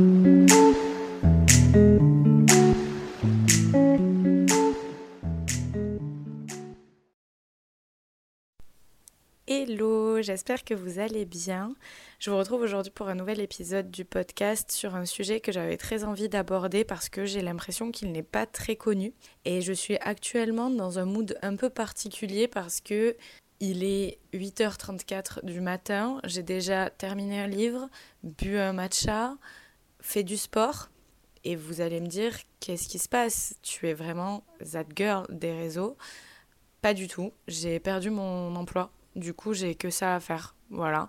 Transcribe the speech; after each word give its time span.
Hello, 0.00 0.06
j'espère 10.22 10.64
que 10.64 10.72
vous 10.72 11.00
allez 11.00 11.26
bien. 11.26 11.74
Je 12.18 12.30
vous 12.30 12.38
retrouve 12.38 12.62
aujourd'hui 12.62 12.90
pour 12.90 13.08
un 13.08 13.14
nouvel 13.14 13.40
épisode 13.40 13.90
du 13.90 14.06
podcast 14.06 14.72
sur 14.72 14.94
un 14.94 15.04
sujet 15.04 15.40
que 15.40 15.52
j'avais 15.52 15.76
très 15.76 16.04
envie 16.04 16.30
d'aborder 16.30 16.84
parce 16.84 17.10
que 17.10 17.26
j'ai 17.26 17.42
l'impression 17.42 17.90
qu'il 17.90 18.10
n'est 18.10 18.22
pas 18.22 18.46
très 18.46 18.76
connu. 18.76 19.12
Et 19.44 19.60
je 19.60 19.74
suis 19.74 19.98
actuellement 19.98 20.70
dans 20.70 20.98
un 20.98 21.04
mood 21.04 21.36
un 21.42 21.56
peu 21.56 21.68
particulier 21.68 22.48
parce 22.48 22.80
que 22.80 23.18
il 23.62 23.84
est 23.84 24.18
8h34 24.32 25.44
du 25.44 25.60
matin, 25.60 26.18
j'ai 26.24 26.42
déjà 26.42 26.88
terminé 26.88 27.40
un 27.40 27.46
livre, 27.46 27.90
bu 28.22 28.56
un 28.56 28.72
matcha, 28.72 29.36
fait 30.00 30.22
du 30.22 30.36
sport. 30.36 30.90
Et 31.44 31.56
vous 31.56 31.80
allez 31.80 32.00
me 32.00 32.06
dire, 32.06 32.36
qu'est-ce 32.60 32.88
qui 32.88 32.98
se 32.98 33.08
passe? 33.08 33.54
Tu 33.62 33.88
es 33.88 33.94
vraiment 33.94 34.44
that 34.72 34.84
girl 34.94 35.26
des 35.30 35.52
réseaux 35.52 35.96
Pas 36.82 36.92
du 36.92 37.08
tout. 37.08 37.32
J'ai 37.48 37.80
perdu 37.80 38.10
mon 38.10 38.54
emploi 38.56 38.92
du 39.16 39.34
coup, 39.34 39.54
j'ai 39.54 39.74
que 39.74 39.90
ça 39.90 40.16
à 40.16 40.20
faire. 40.20 40.54
Voilà. 40.70 41.08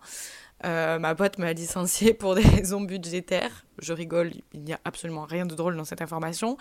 Euh, 0.66 1.00
ma 1.00 1.16
pote 1.16 1.38
m'a 1.38 1.54
licenciée 1.54 2.14
pour 2.14 2.36
des 2.36 2.41
raisons 2.48 2.81
budgétaires. 2.81 3.66
Je 3.80 3.94
rigole, 3.94 4.31
il 4.54 4.62
n'y 4.62 4.73
a 4.73 4.80
absolument 4.86 5.26
rien 5.26 5.45
de 5.45 5.55
drôle 5.55 5.76
dans 5.76 5.86
cette 5.86 6.02
information. 6.02 6.58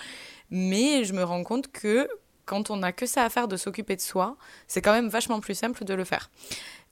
Mais 0.51 1.05
je 1.05 1.13
me 1.13 1.23
rends 1.23 1.45
compte 1.45 1.71
que 1.71 2.09
quand 2.47 2.71
on 2.71 2.79
n'a 2.79 2.93
que 2.93 3.07
ça 3.07 3.25
à 3.25 3.31
faire 3.31 3.47
de 3.47 3.57
s'occuper 3.57 3.97
de 3.97 4.01
soi, 4.01 4.37
c'est 4.67 4.83
quand 4.83 4.93
même 4.93 5.09
vachement 5.09 5.41
plus 5.41 5.55
simple 5.55 5.85
de 5.85 5.95
le 5.95 6.05
faire. 6.05 6.31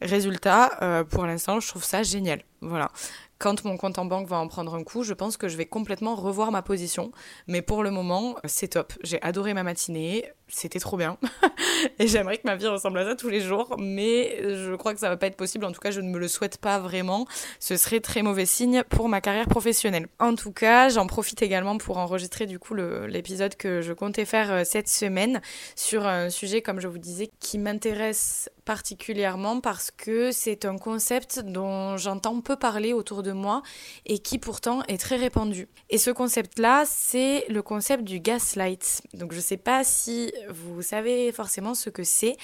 Résultat, 0.01 0.79
euh, 0.83 1.05
pour 1.05 1.27
l'instant, 1.27 1.59
je 1.59 1.67
trouve 1.67 1.83
ça 1.83 2.03
génial. 2.03 2.43
Voilà. 2.61 2.91
Quand 3.39 3.65
mon 3.65 3.77
compte 3.77 4.01
en 4.01 4.05
banque 4.05 4.27
va 4.27 4.37
en 4.37 4.49
prendre 4.49 4.75
un 4.75 4.83
coup, 4.83 5.05
je 5.05 5.15
pense 5.15 5.37
que 5.37 5.49
je 5.49 5.57
vais 5.57 5.67
complètement 5.67 6.17
revoir 6.17 6.51
ma 6.51 6.61
position. 6.61 7.13
Mais 7.47 7.63
pour 7.63 7.85
le 7.85 7.93
moment, 7.93 8.35
c'est 8.45 8.69
top. 8.69 8.93
J'ai 9.05 9.23
adoré 9.23 9.55
ma 9.55 9.63
matinée, 9.63 10.25
c'était 10.49 10.81
trop 10.81 10.97
bien. 10.97 11.19
et 12.01 12.09
j'aimerais 12.09 12.39
que 12.39 12.47
ma 12.47 12.57
vie 12.57 12.67
ressemble 12.67 12.99
à 12.99 13.05
ça 13.05 13.15
tous 13.15 13.29
les 13.29 13.41
jours, 13.41 13.77
mais 13.79 14.39
je 14.43 14.75
crois 14.75 14.93
que 14.93 14.99
ça 14.99 15.09
va 15.09 15.17
pas 15.17 15.29
être 15.29 15.37
possible. 15.37 15.65
En 15.65 15.71
tout 15.71 15.81
cas, 15.81 15.93
je 15.93 16.01
ne 16.01 16.09
me 16.09 16.19
le 16.19 16.27
souhaite 16.27 16.59
pas 16.59 16.81
vraiment. 16.81 17.29
Ce 17.61 17.77
serait 17.77 18.01
très 18.01 18.23
mauvais 18.23 18.45
signe 18.45 18.83
pour 18.89 19.09
ma 19.09 19.21
carrière 19.21 19.47
professionnelle. 19.47 20.09
En 20.19 20.35
tout 20.35 20.53
cas, 20.53 20.89
j'en 20.89 21.07
profite 21.07 21.41
également 21.41 21.79
pour 21.79 21.99
enregistrer 21.99 22.47
du 22.47 22.59
coup 22.59 22.75
l'épisode 22.75 23.55
que 23.55 23.83
je 23.83 23.93
comptais 23.93 24.25
faire 24.25 24.51
euh, 24.51 24.63
cette 24.65 24.89
semaine 24.89 25.41
sur 25.77 26.09
un 26.09 26.29
sujet, 26.31 26.61
comme 26.61 26.81
je 26.81 26.89
vous 26.89 26.99
disais, 26.99 27.31
qui 27.39 27.59
m'intéresse 27.59 28.51
particulièrement 28.65 29.61
parce 29.61 29.91
que 29.91 30.33
c'est 30.33 30.65
un 30.65 30.77
concept 30.77 31.41
dont 31.41 31.97
j'entends 31.97 32.41
peu 32.49 32.57
parler 32.57 32.95
autour 32.95 33.23
de 33.23 33.33
moi 33.33 33.63
et 34.07 34.21
qui 34.21 34.39
pourtant 34.39 34.83
est 34.89 34.97
très 34.97 35.17
répandu. 35.17 35.69
Et 35.91 35.99
ce 35.99 36.11
concept-là, 36.11 36.85
c'est 36.87 37.45
le 37.51 37.61
concept 37.61 38.05
du 38.05 38.21
gaslight. 38.21 39.03
Donc 39.13 39.33
je 39.33 39.37
ne 39.37 39.43
sais 39.43 39.59
pas 39.59 39.85
si 39.85 40.33
vous 40.49 40.81
savez 40.81 41.31
forcément 41.31 41.75
ce 41.75 41.91
que 41.91 42.05
c'est. 42.05 42.37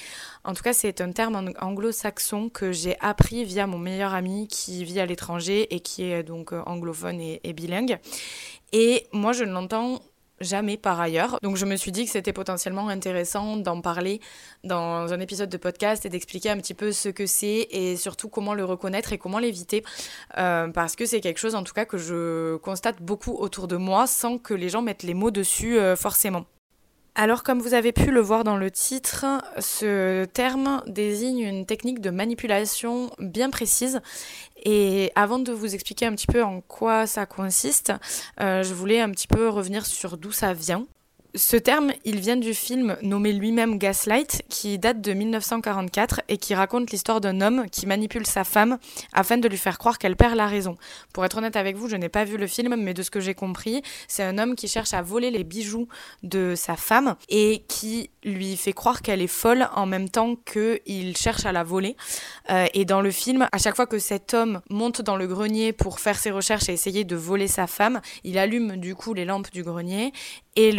En 0.45 0.53
tout 0.53 0.63
cas, 0.63 0.75
c'est 0.75 1.01
un 1.01 1.11
terme 1.13 1.55
anglo-saxon 1.59 2.51
que 2.51 2.71
j'ai 2.71 2.97
appris 3.01 3.45
via 3.45 3.67
mon 3.67 3.79
meilleur 3.79 4.13
ami 4.13 4.47
qui 4.47 4.85
vit 4.85 5.01
à 5.01 5.07
l'étranger 5.07 5.75
et 5.75 5.81
qui 5.81 6.03
est 6.03 6.23
donc 6.23 6.53
anglophone 6.53 7.19
et, 7.23 7.41
et 7.43 7.55
bilingue. 7.55 7.99
Et 8.73 9.07
moi, 9.13 9.33
je 9.33 9.45
ne 9.45 9.53
l'entends 9.53 10.01
jamais 10.41 10.77
par 10.77 11.01
ailleurs. 11.01 11.39
Donc 11.43 11.57
je 11.57 11.65
me 11.65 11.77
suis 11.77 11.93
dit 11.93 12.05
que 12.05 12.11
c'était 12.11 12.33
potentiellement 12.33 12.89
intéressant 12.89 13.57
d'en 13.57 13.81
parler 13.81 14.21
dans 14.63 15.13
un 15.13 15.21
épisode 15.21 15.49
de 15.49 15.57
podcast 15.57 16.05
et 16.07 16.09
d'expliquer 16.09 16.51
un 16.51 16.57
petit 16.57 16.75
peu 16.75 16.93
ce 16.93 17.09
que 17.09 17.27
c'est 17.27 17.69
et 17.71 17.97
surtout 17.97 18.29
comment 18.29 18.55
le 18.55 18.65
reconnaître 18.65 19.13
et 19.13 19.19
comment 19.19 19.39
l'éviter. 19.39 19.85
Euh, 20.39 20.69
parce 20.69 20.97
que 20.97 21.07
c'est 21.07 21.21
quelque 21.21 21.39
chose 21.39 21.55
en 21.55 21.63
tout 21.63 21.75
cas 21.75 21.85
que 21.85 21.99
je 21.99 22.57
constate 22.57 23.03
beaucoup 23.03 23.33
autour 23.33 23.69
de 23.69 23.77
moi 23.77 24.07
sans 24.07 24.39
que 24.39 24.55
les 24.55 24.69
gens 24.69 24.83
mettent 24.83 25.03
les 25.03 25.15
mots 25.15 25.31
dessus 25.31 25.79
euh, 25.79 25.97
forcément. 25.97 26.47
Alors 27.17 27.45
comme 27.45 27.61
vous 27.61 27.75
avez 27.75 27.93
pu 27.93 28.11
le 28.11 28.21
voir 28.21 28.43
dans 28.43 28.57
le 28.57 28.73
titre, 28.73 29.25
ce 29.61 30.25
terme 30.25 30.83
désigne 30.89 31.43
une 31.43 31.65
technique 31.65 32.01
de 32.01 32.11
manipulation 32.11 33.11
bien 33.21 33.51
précise. 33.51 34.01
Et 34.65 35.13
avant 35.15 35.39
de 35.39 35.53
vous 35.53 35.75
expliquer 35.75 36.07
un 36.07 36.13
petit 36.15 36.27
peu 36.27 36.43
en 36.43 36.61
quoi 36.61 37.07
ça 37.07 37.25
consiste, 37.25 37.93
euh, 38.41 38.65
je 38.65 38.75
voulais 38.75 39.01
un 39.01 39.11
petit 39.11 39.29
peu 39.29 39.49
revenir 39.49 39.87
sur 39.87 40.17
d'où 40.17 40.33
ça 40.33 40.55
vient. 40.55 40.87
Ce 41.37 41.57
terme, 41.57 41.91
il 42.05 42.21
vient 42.21 42.37
du 42.37 42.55
film 42.55 42.97
nommé 43.03 43.33
lui-même 43.33 43.77
Gaslight, 43.77 44.43
qui 44.49 44.79
date 44.79 45.01
de 45.01 45.13
1944 45.13 46.21
et 46.29 46.37
qui 46.37 46.55
raconte 46.55 46.93
l'histoire 46.93 47.21
d'un 47.21 47.41
homme 47.41 47.65
qui 47.73 47.87
manipule 47.87 48.25
sa 48.25 48.45
femme 48.45 48.79
afin 49.13 49.37
de 49.37 49.49
lui 49.49 49.57
faire 49.57 49.79
croire 49.79 49.99
qu'elle 49.99 50.15
perd 50.15 50.37
la 50.37 50.47
raison. 50.47 50.77
Pour 51.13 51.25
être 51.25 51.39
honnête 51.39 51.57
avec 51.57 51.75
vous, 51.75 51.89
je 51.89 51.97
n'ai 51.97 52.09
pas 52.09 52.23
vu 52.23 52.37
le 52.37 52.47
film, 52.47 52.77
mais 52.77 52.95
de 52.95 53.03
ce 53.03 53.11
que 53.11 53.19
j'ai 53.19 53.35
compris, 53.35 53.83
c'est 54.07 54.23
un 54.23 54.39
homme 54.39 54.55
qui 54.55 54.69
cherche 54.69 54.95
à 54.95 55.03
voler 55.03 55.33
les 55.33 55.43
bijoux 55.43 55.89
de 56.23 56.55
sa 56.55 56.77
femme 56.77 57.17
et 57.29 57.65
qui 57.67 58.11
lui 58.23 58.57
fait 58.57 58.73
croire 58.73 59.03
qu'elle 59.03 59.21
est 59.21 59.27
folle 59.27 59.69
en 59.75 59.87
même 59.87 60.11
temps 60.11 60.37
qu'il 60.37 61.17
cherche 61.17 61.47
à 61.47 61.51
la 61.51 61.65
voler. 61.65 61.97
Euh, 62.51 62.67
et 62.75 62.85
dans 62.85 63.01
le 63.01 63.11
film, 63.11 63.49
à 63.51 63.59
chaque 63.59 63.75
fois 63.75 63.89
que 63.89 63.99
cet 63.99 64.35
homme 64.35 64.61
monte 64.71 65.03
dans 65.03 65.17
le 65.17 65.27
grenier 65.27 65.73
pour 65.73 65.99
faire 65.99 66.17
ses 66.17 66.31
recherches 66.31 66.69
et 66.69 66.73
essayer 66.73 67.03
de 67.03 67.17
voler 67.17 67.49
sa 67.49 67.67
femme, 67.67 68.01
il 68.23 68.39
allume 68.39 68.77
du 68.77 68.95
coup 68.95 69.15
les 69.15 69.25
lampes 69.25 69.51
du 69.51 69.65
grenier 69.65 70.13
et 70.57 70.71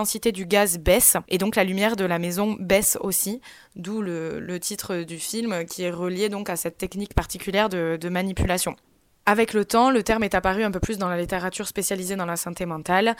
l'intensité 0.00 0.32
du 0.32 0.46
gaz 0.46 0.78
baisse, 0.78 1.18
et 1.28 1.36
donc 1.36 1.56
la 1.56 1.64
lumière 1.64 1.94
de 1.94 2.06
la 2.06 2.18
maison 2.18 2.56
baisse 2.58 2.96
aussi, 3.02 3.42
d'où 3.76 4.00
le, 4.00 4.58
titre 4.58 5.02
du 5.02 5.18
film 5.18 5.66
qui 5.66 5.82
est 5.82 5.90
relié 5.90 6.30
donc 6.30 6.48
à 6.48 6.56
cette 6.56 6.78
technique 6.78 7.12
particulière 7.12 7.68
de 7.68 8.08
manipulation. 8.08 8.76
Avec 9.30 9.52
le 9.52 9.64
temps, 9.64 9.92
le 9.92 10.02
terme 10.02 10.24
est 10.24 10.34
apparu 10.34 10.64
un 10.64 10.72
peu 10.72 10.80
plus 10.80 10.98
dans 10.98 11.08
la 11.08 11.16
littérature 11.16 11.68
spécialisée 11.68 12.16
dans 12.16 12.26
la 12.26 12.34
santé 12.34 12.66
mentale 12.66 13.14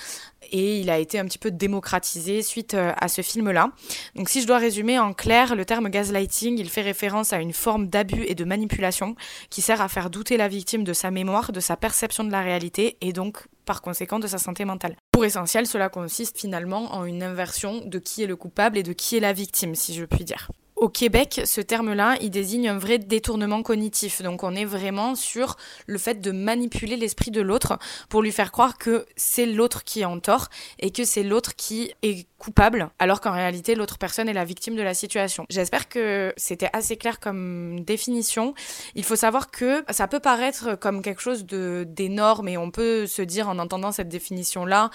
et 0.50 0.80
il 0.80 0.90
a 0.90 0.98
été 0.98 1.20
un 1.20 1.24
petit 1.24 1.38
peu 1.38 1.52
démocratisé 1.52 2.42
suite 2.42 2.74
euh, 2.74 2.92
à 3.00 3.06
ce 3.06 3.22
film-là. 3.22 3.70
Donc 4.16 4.28
si 4.28 4.42
je 4.42 4.48
dois 4.48 4.58
résumer 4.58 4.98
en 4.98 5.12
clair, 5.12 5.54
le 5.54 5.64
terme 5.64 5.88
gaslighting, 5.88 6.58
il 6.58 6.68
fait 6.68 6.82
référence 6.82 7.32
à 7.32 7.40
une 7.40 7.52
forme 7.52 7.86
d'abus 7.86 8.24
et 8.26 8.34
de 8.34 8.42
manipulation 8.42 9.14
qui 9.50 9.62
sert 9.62 9.80
à 9.80 9.86
faire 9.86 10.10
douter 10.10 10.36
la 10.36 10.48
victime 10.48 10.82
de 10.82 10.92
sa 10.92 11.12
mémoire, 11.12 11.52
de 11.52 11.60
sa 11.60 11.76
perception 11.76 12.24
de 12.24 12.32
la 12.32 12.40
réalité 12.40 12.96
et 13.00 13.12
donc 13.12 13.46
par 13.64 13.80
conséquent 13.80 14.18
de 14.18 14.26
sa 14.26 14.38
santé 14.38 14.64
mentale. 14.64 14.96
Pour 15.12 15.24
essentiel, 15.24 15.68
cela 15.68 15.90
consiste 15.90 16.36
finalement 16.40 16.92
en 16.92 17.04
une 17.04 17.22
inversion 17.22 17.82
de 17.86 18.00
qui 18.00 18.24
est 18.24 18.26
le 18.26 18.34
coupable 18.34 18.78
et 18.78 18.82
de 18.82 18.92
qui 18.92 19.16
est 19.16 19.20
la 19.20 19.32
victime, 19.32 19.76
si 19.76 19.94
je 19.94 20.04
puis 20.04 20.24
dire. 20.24 20.50
Au 20.80 20.88
Québec, 20.88 21.42
ce 21.44 21.60
terme-là, 21.60 22.16
il 22.22 22.30
désigne 22.30 22.70
un 22.70 22.78
vrai 22.78 22.98
détournement 22.98 23.62
cognitif. 23.62 24.22
Donc 24.22 24.42
on 24.42 24.54
est 24.54 24.64
vraiment 24.64 25.14
sur 25.14 25.58
le 25.86 25.98
fait 25.98 26.22
de 26.22 26.30
manipuler 26.30 26.96
l'esprit 26.96 27.30
de 27.30 27.42
l'autre 27.42 27.78
pour 28.08 28.22
lui 28.22 28.32
faire 28.32 28.50
croire 28.50 28.78
que 28.78 29.04
c'est 29.14 29.44
l'autre 29.44 29.84
qui 29.84 30.00
est 30.00 30.06
en 30.06 30.18
tort 30.20 30.48
et 30.78 30.90
que 30.90 31.04
c'est 31.04 31.22
l'autre 31.22 31.54
qui 31.54 31.92
est 32.00 32.26
coupable, 32.40 32.90
alors 32.98 33.20
qu'en 33.20 33.32
réalité 33.32 33.74
l'autre 33.74 33.98
personne 33.98 34.28
est 34.28 34.32
la 34.32 34.44
victime 34.44 34.74
de 34.74 34.82
la 34.82 34.94
situation. 34.94 35.44
J'espère 35.50 35.88
que 35.88 36.32
c'était 36.36 36.70
assez 36.72 36.96
clair 36.96 37.20
comme 37.20 37.80
définition. 37.84 38.54
Il 38.94 39.04
faut 39.04 39.14
savoir 39.14 39.50
que 39.50 39.84
ça 39.90 40.08
peut 40.08 40.20
paraître 40.20 40.74
comme 40.74 41.02
quelque 41.02 41.20
chose 41.20 41.44
d'énorme 41.44 42.48
et 42.48 42.56
on 42.56 42.70
peut 42.70 43.06
se 43.06 43.22
dire 43.22 43.48
en 43.48 43.58
entendant 43.58 43.92
cette 43.92 44.08
définition-là 44.08 44.90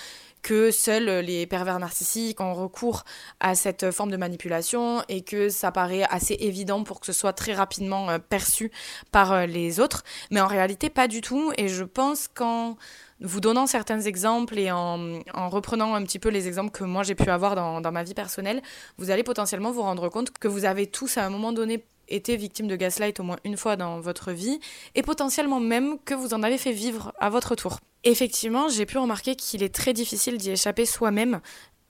que 0.45 0.69
seuls 0.69 1.22
les 1.22 1.47
pervers 1.47 1.79
narcissiques 1.79 2.39
ont 2.39 2.53
recours 2.53 3.03
à 3.39 3.55
cette 3.55 3.89
forme 3.89 4.11
de 4.11 4.17
manipulation 4.17 5.01
et 5.09 5.22
que 5.22 5.50
ça 5.50 5.72
paraît 5.72 6.03
assez 6.03 6.35
évident 6.39 6.84
pour 6.84 7.00
que 7.00 7.07
ce 7.07 7.13
soit 7.13 7.34
très 7.34 7.53
rapidement 7.53 8.11
euh, 8.11 8.19
perçu 8.19 8.72
par 9.11 9.31
euh, 9.31 9.45
les 9.47 9.79
autres. 9.79 10.03
Mais 10.29 10.41
en 10.41 10.47
réalité, 10.47 10.91
pas 10.91 11.07
du 11.07 11.22
tout. 11.22 11.51
Et 11.57 11.67
je 11.67 11.84
pense 11.84 12.28
qu'en 12.28 12.78
vous 13.21 13.39
donnant 13.39 13.67
certains 13.67 14.01
exemples 14.01 14.57
et 14.59 14.71
en, 14.71 15.21
reprenant 15.49 15.95
un 15.95 16.03
petit 16.03 16.19
peu 16.19 16.29
les 16.29 16.47
exemples 16.47 16.71
que 16.71 16.83
moi 16.83 17.03
j'ai 17.03 17.15
pu 17.15 17.29
avoir 17.29 17.55
dans, 17.55 17.81
dans 17.81 17.91
ma 17.91 18.03
vie 18.03 18.13
personnelle, 18.13 18.61
vous 18.97 19.09
allez 19.09 19.23
potentiellement 19.23 19.71
vous 19.71 19.81
rendre 19.81 20.09
compte 20.09 20.31
que 20.31 20.47
vous 20.47 20.65
avez 20.65 20.87
tous 20.87 21.17
à 21.17 21.25
un 21.25 21.29
moment 21.29 21.53
donné 21.53 21.85
été 22.07 22.35
victime 22.35 22.67
de 22.67 22.75
gaslight 22.75 23.19
au 23.19 23.23
moins 23.23 23.37
une 23.43 23.57
fois 23.57 23.75
dans 23.75 23.99
votre 23.99 24.31
vie 24.31 24.59
et 24.95 25.01
potentiellement 25.01 25.59
même 25.59 25.97
que 26.05 26.13
vous 26.13 26.33
en 26.33 26.43
avez 26.43 26.57
fait 26.57 26.71
vivre 26.71 27.13
à 27.19 27.29
votre 27.29 27.55
tour. 27.55 27.79
Effectivement, 28.03 28.69
j'ai 28.69 28.85
pu 28.85 28.97
remarquer 28.97 29.35
qu'il 29.35 29.63
est 29.63 29.73
très 29.73 29.93
difficile 29.93 30.37
d'y 30.37 30.51
échapper 30.51 30.85
soi-même. 30.85 31.41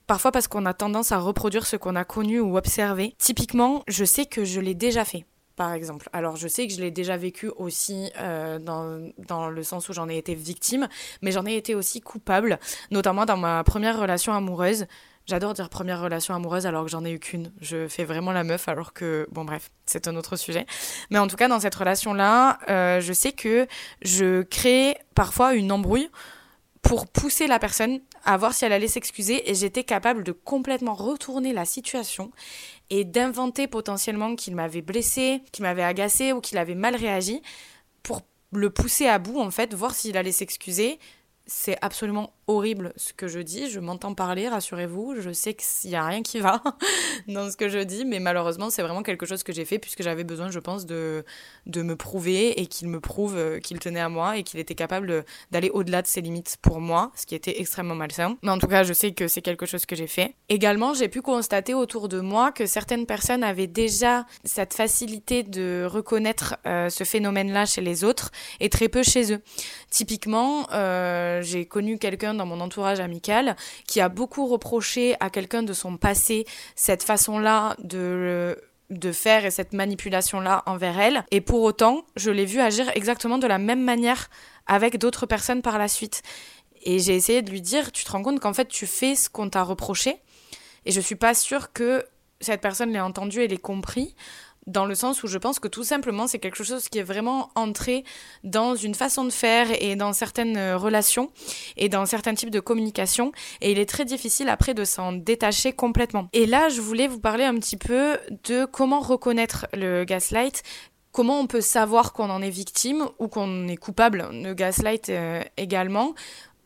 Parfois 0.06 0.32
parce 0.32 0.48
qu'on 0.48 0.66
a 0.66 0.72
tendance 0.72 1.12
à 1.12 1.18
reproduire 1.18 1.66
ce 1.66 1.76
qu'on 1.76 1.96
a 1.96 2.04
connu 2.04 2.40
ou 2.40 2.56
observé. 2.56 3.14
Typiquement, 3.18 3.82
je 3.88 4.04
sais 4.04 4.24
que 4.24 4.44
je 4.44 4.60
l'ai 4.60 4.74
déjà 4.74 5.04
fait 5.04 5.26
par 5.56 5.72
exemple. 5.72 6.08
Alors 6.12 6.36
je 6.36 6.46
sais 6.46 6.66
que 6.66 6.72
je 6.72 6.80
l'ai 6.80 6.90
déjà 6.90 7.16
vécu 7.16 7.48
aussi 7.56 8.10
euh, 8.18 8.58
dans, 8.58 9.10
dans, 9.26 9.48
le 9.48 9.62
sens 9.62 9.88
où 9.88 9.92
j'en 9.92 10.08
ai 10.08 10.16
été 10.16 10.34
victime, 10.34 10.86
mais 11.22 11.32
j'en 11.32 11.46
ai 11.46 11.56
été 11.56 11.74
aussi 11.74 12.00
coupable, 12.00 12.58
notamment 12.90 13.24
dans 13.24 13.36
ma 13.36 13.64
première 13.64 13.98
relation 13.98 14.34
amoureuse. 14.34 14.86
J'adore 15.26 15.54
dire 15.54 15.68
première 15.68 16.00
relation 16.00 16.34
amoureuse 16.34 16.66
alors 16.66 16.84
que 16.84 16.90
j'en 16.90 17.04
ai 17.04 17.10
eu 17.10 17.18
qu'une. 17.18 17.50
Je 17.60 17.88
fais 17.88 18.04
vraiment 18.04 18.30
la 18.30 18.44
meuf 18.44 18.68
alors 18.68 18.92
que, 18.92 19.26
bon 19.32 19.44
bref, 19.44 19.70
c'est 19.84 20.06
un 20.06 20.14
autre 20.14 20.36
sujet. 20.36 20.66
Mais 21.10 21.18
en 21.18 21.26
tout 21.26 21.34
cas, 21.34 21.48
dans 21.48 21.58
cette 21.58 21.74
relation-là, 21.74 22.60
euh, 22.68 23.00
je 23.00 23.12
sais 23.12 23.32
que 23.32 23.66
je 24.02 24.42
crée 24.42 24.96
parfois 25.16 25.54
une 25.54 25.72
embrouille 25.72 26.08
pour 26.86 27.06
pousser 27.06 27.46
la 27.48 27.58
personne 27.58 28.00
à 28.24 28.36
voir 28.36 28.54
si 28.54 28.64
elle 28.64 28.72
allait 28.72 28.86
s'excuser 28.86 29.50
et 29.50 29.54
j'étais 29.54 29.82
capable 29.82 30.22
de 30.22 30.32
complètement 30.32 30.94
retourner 30.94 31.52
la 31.52 31.64
situation 31.64 32.30
et 32.90 33.04
d'inventer 33.04 33.66
potentiellement 33.66 34.36
qu'il 34.36 34.54
m'avait 34.54 34.82
blessé, 34.82 35.42
qu'il 35.50 35.64
m'avait 35.64 35.82
agacé 35.82 36.32
ou 36.32 36.40
qu'il 36.40 36.58
avait 36.58 36.76
mal 36.76 36.94
réagi 36.94 37.42
pour 38.02 38.22
le 38.52 38.70
pousser 38.70 39.08
à 39.08 39.18
bout 39.18 39.40
en 39.40 39.50
fait, 39.50 39.74
voir 39.74 39.94
s'il 39.94 40.16
allait 40.16 40.32
s'excuser. 40.32 40.98
C'est 41.46 41.76
absolument 41.82 42.32
horrible 42.46 42.92
ce 42.96 43.12
que 43.12 43.28
je 43.28 43.40
dis. 43.40 43.70
Je 43.70 43.80
m'entends 43.80 44.14
parler, 44.14 44.48
rassurez-vous. 44.48 45.16
Je 45.20 45.30
sais 45.30 45.54
qu'il 45.54 45.90
n'y 45.90 45.96
a 45.96 46.04
rien 46.04 46.22
qui 46.22 46.40
va 46.40 46.62
dans 47.28 47.50
ce 47.50 47.56
que 47.56 47.68
je 47.68 47.78
dis, 47.78 48.04
mais 48.04 48.20
malheureusement, 48.20 48.70
c'est 48.70 48.82
vraiment 48.82 49.02
quelque 49.02 49.26
chose 49.26 49.42
que 49.42 49.52
j'ai 49.52 49.64
fait 49.64 49.78
puisque 49.78 50.02
j'avais 50.02 50.24
besoin, 50.24 50.50
je 50.50 50.58
pense, 50.58 50.86
de, 50.86 51.24
de 51.66 51.82
me 51.82 51.96
prouver 51.96 52.60
et 52.60 52.66
qu'il 52.66 52.88
me 52.88 53.00
prouve 53.00 53.36
euh, 53.36 53.58
qu'il 53.58 53.78
tenait 53.78 54.00
à 54.00 54.08
moi 54.08 54.36
et 54.36 54.42
qu'il 54.42 54.60
était 54.60 54.74
capable 54.74 55.24
d'aller 55.50 55.70
au-delà 55.70 56.02
de 56.02 56.06
ses 56.06 56.20
limites 56.20 56.56
pour 56.62 56.80
moi, 56.80 57.10
ce 57.16 57.26
qui 57.26 57.34
était 57.34 57.60
extrêmement 57.60 57.94
malsain. 57.94 58.36
Mais 58.42 58.50
en 58.50 58.58
tout 58.58 58.68
cas, 58.68 58.84
je 58.84 58.92
sais 58.92 59.12
que 59.12 59.28
c'est 59.28 59.42
quelque 59.42 59.66
chose 59.66 59.86
que 59.86 59.96
j'ai 59.96 60.06
fait. 60.06 60.34
Également, 60.48 60.94
j'ai 60.94 61.08
pu 61.08 61.22
constater 61.22 61.74
autour 61.74 62.08
de 62.08 62.20
moi 62.20 62.52
que 62.52 62.66
certaines 62.66 63.06
personnes 63.06 63.42
avaient 63.42 63.66
déjà 63.66 64.26
cette 64.44 64.74
facilité 64.74 65.42
de 65.42 65.86
reconnaître 65.88 66.56
euh, 66.66 66.88
ce 66.90 67.04
phénomène-là 67.04 67.66
chez 67.66 67.80
les 67.80 68.04
autres 68.04 68.30
et 68.60 68.68
très 68.68 68.88
peu 68.88 69.02
chez 69.02 69.32
eux. 69.32 69.40
Typiquement, 69.90 70.68
euh, 70.72 71.42
j'ai 71.42 71.66
connu 71.66 71.98
quelqu'un 71.98 72.35
dans 72.36 72.46
mon 72.46 72.60
entourage 72.60 73.00
amical 73.00 73.56
qui 73.86 74.00
a 74.00 74.08
beaucoup 74.08 74.46
reproché 74.46 75.16
à 75.20 75.30
quelqu'un 75.30 75.62
de 75.62 75.72
son 75.72 75.96
passé 75.96 76.46
cette 76.74 77.02
façon-là 77.02 77.76
de 77.82 78.56
de 78.90 79.12
faire 79.12 79.44
et 79.44 79.50
cette 79.50 79.72
manipulation-là 79.72 80.62
envers 80.66 80.98
elle. 80.98 81.24
Et 81.30 81.40
pour 81.40 81.62
autant, 81.62 82.04
je 82.14 82.30
l'ai 82.30 82.44
vu 82.44 82.60
agir 82.60 82.88
exactement 82.94 83.38
de 83.38 83.46
la 83.46 83.58
même 83.58 83.82
manière 83.82 84.30
avec 84.66 84.98
d'autres 84.98 85.26
personnes 85.26 85.62
par 85.62 85.78
la 85.78 85.88
suite. 85.88 86.22
Et 86.82 86.98
j'ai 87.00 87.14
essayé 87.14 87.42
de 87.42 87.50
lui 87.50 87.60
dire, 87.60 87.90
tu 87.90 88.04
te 88.04 88.12
rends 88.12 88.22
compte 88.22 88.40
qu'en 88.40 88.54
fait, 88.54 88.68
tu 88.68 88.86
fais 88.86 89.16
ce 89.16 89.28
qu'on 89.28 89.48
t'a 89.48 89.64
reproché. 89.64 90.16
Et 90.84 90.92
je 90.92 91.00
suis 91.00 91.16
pas 91.16 91.34
sûre 91.34 91.72
que 91.72 92.04
cette 92.40 92.60
personne 92.60 92.92
l'ait 92.92 93.00
entendu 93.00 93.40
et 93.40 93.48
l'ait 93.48 93.56
compris 93.56 94.14
dans 94.66 94.84
le 94.84 94.94
sens 94.94 95.22
où 95.22 95.26
je 95.26 95.38
pense 95.38 95.58
que 95.58 95.68
tout 95.68 95.84
simplement 95.84 96.26
c'est 96.26 96.38
quelque 96.38 96.64
chose 96.64 96.88
qui 96.88 96.98
est 96.98 97.04
vraiment 97.04 97.50
entré 97.54 98.04
dans 98.44 98.74
une 98.74 98.94
façon 98.94 99.24
de 99.24 99.30
faire 99.30 99.68
et 99.80 99.96
dans 99.96 100.12
certaines 100.12 100.56
euh, 100.56 100.76
relations 100.76 101.30
et 101.76 101.88
dans 101.88 102.06
certains 102.06 102.34
types 102.34 102.50
de 102.50 102.60
communication. 102.60 103.32
Et 103.60 103.72
il 103.72 103.78
est 103.78 103.88
très 103.88 104.04
difficile 104.04 104.48
après 104.48 104.74
de 104.74 104.84
s'en 104.84 105.12
détacher 105.12 105.72
complètement. 105.72 106.28
Et 106.32 106.46
là, 106.46 106.68
je 106.68 106.80
voulais 106.80 107.06
vous 107.06 107.20
parler 107.20 107.44
un 107.44 107.54
petit 107.54 107.76
peu 107.76 108.18
de 108.44 108.64
comment 108.64 109.00
reconnaître 109.00 109.66
le 109.72 110.04
gaslight, 110.04 110.62
comment 111.12 111.40
on 111.40 111.46
peut 111.46 111.60
savoir 111.60 112.12
qu'on 112.12 112.30
en 112.30 112.42
est 112.42 112.50
victime 112.50 113.06
ou 113.18 113.28
qu'on 113.28 113.68
est 113.68 113.76
coupable? 113.76 114.28
De 114.42 114.52
gaslight 114.52 115.08
euh, 115.08 115.42
également 115.56 116.14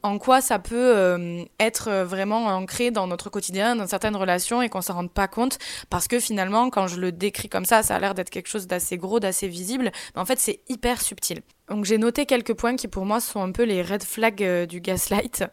en 0.03 0.19
quoi 0.19 0.41
ça 0.41 0.59
peut 0.59 0.97
euh, 0.97 1.45
être 1.59 1.89
euh, 1.89 2.05
vraiment 2.05 2.47
ancré 2.47 2.91
dans 2.91 3.07
notre 3.07 3.31
quotidien, 3.31 3.77
dans 3.77 3.87
certaines 3.87 4.17
relations 4.17 4.63
et 4.63 4.69
qu'on 4.69 4.81
s'en 4.81 4.95
rende 4.95 5.11
pas 5.11 5.29
compte 5.29 5.59
parce 5.91 6.09
que 6.09 6.19
finalement 6.19 6.71
quand 6.71 6.87
je 6.87 6.99
le 7.01 7.13
décris 7.13 7.49
comme 7.49 7.65
ça, 7.65 7.83
ça 7.83 7.97
a 7.97 7.99
l'air 7.99 8.15
d'être 8.15 8.31
quelque 8.31 8.49
chose 8.49 8.67
d'assez 8.67 8.97
gros, 8.97 9.21
d'assez 9.21 9.49
visible, 9.49 9.91
mais 10.15 10.21
en 10.21 10.25
fait 10.25 10.39
c'est 10.39 10.61
hyper 10.69 11.01
subtil. 11.01 11.43
Donc 11.69 11.85
j'ai 11.85 11.99
noté 11.99 12.27
quelques 12.27 12.55
points 12.55 12.77
qui 12.77 12.89
pour 12.89 13.05
moi 13.05 13.21
sont 13.21 13.43
un 13.43 13.53
peu 13.53 13.63
les 13.63 13.83
red 13.83 14.03
flags 14.03 14.43
euh, 14.43 14.67
du 14.67 14.81
gaslight. 14.81 15.45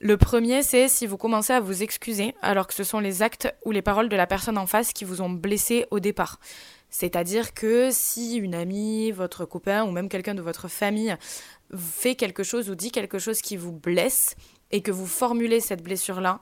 Le 0.00 0.16
premier 0.16 0.62
c'est 0.62 0.88
si 0.88 1.06
vous 1.06 1.16
commencez 1.16 1.52
à 1.52 1.60
vous 1.60 1.82
excuser 1.82 2.34
alors 2.40 2.66
que 2.66 2.74
ce 2.74 2.84
sont 2.84 3.00
les 3.00 3.22
actes 3.22 3.54
ou 3.64 3.72
les 3.72 3.82
paroles 3.82 4.08
de 4.08 4.16
la 4.16 4.26
personne 4.26 4.58
en 4.58 4.66
face 4.66 4.92
qui 4.92 5.04
vous 5.04 5.22
ont 5.22 5.30
blessé 5.30 5.86
au 5.90 6.00
départ. 6.00 6.38
C'est-à-dire 6.90 7.52
que 7.52 7.90
si 7.92 8.36
une 8.36 8.54
amie, 8.54 9.10
votre 9.10 9.44
copain 9.44 9.84
ou 9.84 9.90
même 9.90 10.08
quelqu'un 10.08 10.34
de 10.34 10.40
votre 10.40 10.68
famille 10.68 11.14
fait 11.76 12.14
quelque 12.14 12.42
chose 12.42 12.70
ou 12.70 12.74
dit 12.74 12.90
quelque 12.90 13.18
chose 13.18 13.40
qui 13.40 13.56
vous 13.56 13.72
blesse 13.72 14.36
et 14.70 14.82
que 14.82 14.90
vous 14.90 15.06
formulez 15.06 15.60
cette 15.60 15.82
blessure-là 15.82 16.40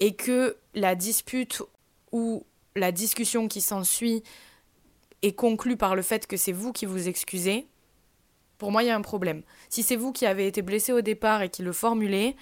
et 0.00 0.14
que 0.14 0.56
la 0.74 0.94
dispute 0.94 1.62
ou 2.10 2.44
la 2.74 2.92
discussion 2.92 3.48
qui 3.48 3.60
s'ensuit 3.60 4.22
est 5.22 5.32
conclue 5.32 5.76
par 5.76 5.94
le 5.94 6.02
fait 6.02 6.26
que 6.26 6.36
c'est 6.36 6.52
vous 6.52 6.72
qui 6.72 6.86
vous 6.86 7.08
excusez, 7.08 7.66
pour 8.58 8.70
moi, 8.70 8.82
il 8.82 8.86
y 8.86 8.90
a 8.90 8.96
un 8.96 9.02
problème. 9.02 9.42
Si 9.68 9.82
c'est 9.82 9.96
vous 9.96 10.12
qui 10.12 10.24
avez 10.24 10.46
été 10.46 10.62
blessé 10.62 10.92
au 10.92 11.00
départ 11.00 11.42
et 11.42 11.48
qui 11.48 11.62
le 11.62 11.72
formulez, 11.72 12.36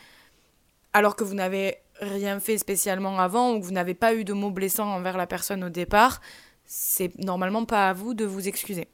alors 0.93 1.17
que 1.17 1.25
vous 1.25 1.35
n'avez 1.35 1.77
rien 2.01 2.41
fait 2.41 2.59
spécialement 2.59 3.19
avant 3.19 3.55
ou 3.55 3.61
que 3.61 3.65
vous 3.65 3.73
n'avez 3.73 3.95
pas 3.95 4.15
eu 4.15 4.25
de 4.25 4.33
mots 4.33 4.51
blessants 4.51 4.91
envers 4.91 5.17
la 5.17 5.27
personne 5.27 5.65
au 5.65 5.71
départ, 5.71 6.21
c'est 6.65 7.17
normalement 7.19 7.65
pas 7.65 7.89
à 7.89 7.93
vous 7.93 8.15
de 8.15 8.25
vous 8.25 8.49
excuser. 8.49 8.89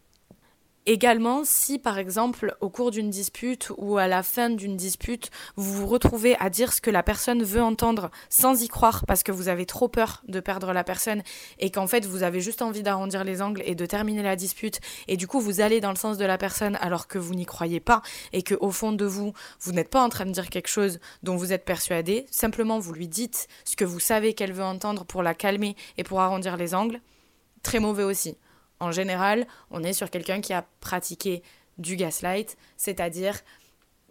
Également, 0.89 1.43
si 1.45 1.81
par 1.81 1.99
exemple 1.99 2.57
au 2.61 2.71
cours 2.71 2.93
d'une 2.93 3.11
dispute 3.11 3.73
ou 3.77 3.99
à 3.99 4.07
la 4.07 4.23
fin 4.23 4.51
d'une 4.51 4.77
dispute, 4.77 5.33
vous 5.57 5.73
vous 5.75 5.87
retrouvez 5.89 6.37
à 6.39 6.49
dire 6.49 6.73
ce 6.73 6.81
que 6.81 6.93
la 6.93 7.03
personne 7.03 7.43
veut 7.43 7.61
entendre 7.61 8.09
sans 8.31 8.63
y 8.63 8.69
croire 8.69 9.05
parce 9.05 9.25
que 9.25 9.33
vous 9.33 9.49
avez 9.49 9.67
trop 9.67 9.89
peur 9.89 10.23
de 10.29 10.39
perdre 10.39 10.73
la 10.73 10.85
personne 10.85 11.25
et 11.59 11.71
qu'en 11.71 11.89
fait 11.89 12.07
vous 12.07 12.23
avez 12.23 12.41
juste 12.41 12.63
envie 12.63 12.85
d'arrondir 12.85 13.25
les 13.25 13.43
angles 13.43 13.65
et 13.67 13.75
de 13.75 13.85
terminer 13.85 14.23
la 14.23 14.37
dispute 14.37 14.79
et 15.09 15.17
du 15.17 15.27
coup 15.27 15.41
vous 15.41 15.61
allez 15.61 15.81
dans 15.81 15.91
le 15.91 15.97
sens 15.97 16.19
de 16.19 16.25
la 16.25 16.39
personne 16.39 16.79
alors 16.81 17.09
que 17.09 17.19
vous 17.19 17.35
n'y 17.35 17.47
croyez 17.47 17.81
pas 17.81 18.01
et 18.33 18.43
que 18.43 18.55
au 18.61 18.71
fond 18.71 18.93
de 18.93 19.05
vous, 19.05 19.33
vous 19.61 19.73
n'êtes 19.73 19.91
pas 19.91 20.05
en 20.05 20.09
train 20.09 20.25
de 20.25 20.31
dire 20.31 20.51
quelque 20.51 20.69
chose 20.69 21.01
dont 21.25 21.35
vous 21.35 21.53
êtes 21.53 21.65
persuadé, 21.65 22.27
simplement 22.31 22.79
vous 22.79 22.93
lui 22.93 23.09
dites 23.09 23.49
ce 23.65 23.75
que 23.75 23.85
vous 23.85 23.99
savez 23.99 24.35
qu'elle 24.35 24.53
veut 24.53 24.63
entendre 24.63 25.05
pour 25.05 25.25
la 25.25 25.35
calmer 25.35 25.75
et 25.99 26.05
pour 26.05 26.21
arrondir 26.21 26.57
les 26.57 26.77
angles, 26.77 27.01
très 27.65 27.81
mauvais 27.81 28.05
aussi. 28.05 28.37
En 28.81 28.93
général, 28.93 29.47
on 29.71 29.83
est 29.83 29.93
sur 29.93 30.11
quelqu'un 30.11 30.41
qui 30.41 30.53
a 30.53 30.65
pratiqué 30.81 31.43
du 31.79 31.97
gaslight, 31.97 32.57
c'est-à-dire 32.77 33.41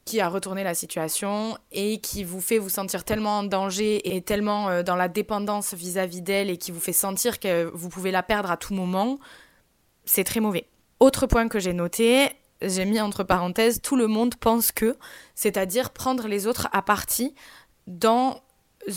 qui 0.06 0.22
a 0.22 0.30
retourné 0.30 0.64
la 0.64 0.76
situation 0.76 1.58
et 1.72 2.00
qui 2.00 2.24
vous 2.24 2.40
fait 2.40 2.60
vous 2.60 2.70
sentir 2.70 3.04
tellement 3.04 3.40
en 3.40 3.44
danger 3.44 4.16
et 4.16 4.22
tellement 4.22 4.70
euh, 4.70 4.84
dans 4.84 4.96
la 4.96 5.08
dépendance 5.08 5.74
vis-à-vis 5.74 6.22
d'elle 6.22 6.52
et 6.52 6.58
qui 6.58 6.72
vous 6.72 6.80
fait 6.80 6.94
sentir 6.94 7.40
que 7.40 7.66
vous 7.74 7.90
pouvez 7.90 8.12
la 8.12 8.22
perdre 8.22 8.52
à 8.52 8.58
tout 8.58 8.76
moment, 8.76 9.20
c'est 10.06 10.24
très 10.24 10.40
mauvais. 10.40 10.68
Autre 11.00 11.26
point 11.26 11.48
que 11.48 11.60
j'ai 11.60 11.74
noté, 11.74 12.30
j'ai 12.62 12.86
mis 12.86 13.02
entre 13.02 13.24
parenthèses 13.24 13.82
tout 13.82 13.96
le 13.96 14.08
monde 14.08 14.36
pense 14.36 14.72
que, 14.72 14.96
c'est-à-dire 15.34 15.90
prendre 15.90 16.28
les 16.28 16.46
autres 16.46 16.70
à 16.72 16.84
partie 16.84 17.34
dans 17.88 18.40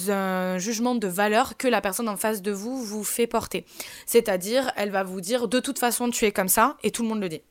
un 0.08 0.58
jugement 0.58 0.94
de 0.94 1.08
valeur 1.08 1.56
que 1.56 1.68
la 1.68 1.80
personne 1.80 2.08
en 2.08 2.16
face 2.16 2.42
de 2.42 2.52
vous 2.52 2.82
vous 2.82 3.04
fait 3.04 3.26
porter. 3.26 3.64
C'est-à-dire, 4.06 4.70
elle 4.76 4.90
va 4.90 5.02
vous 5.02 5.20
dire 5.20 5.48
de 5.48 5.60
toute 5.60 5.78
façon 5.78 6.10
tu 6.10 6.24
es 6.24 6.32
comme 6.32 6.48
ça 6.48 6.76
et 6.82 6.90
tout 6.90 7.02
le 7.02 7.08
monde 7.08 7.20
le 7.20 7.28
dit. 7.28 7.42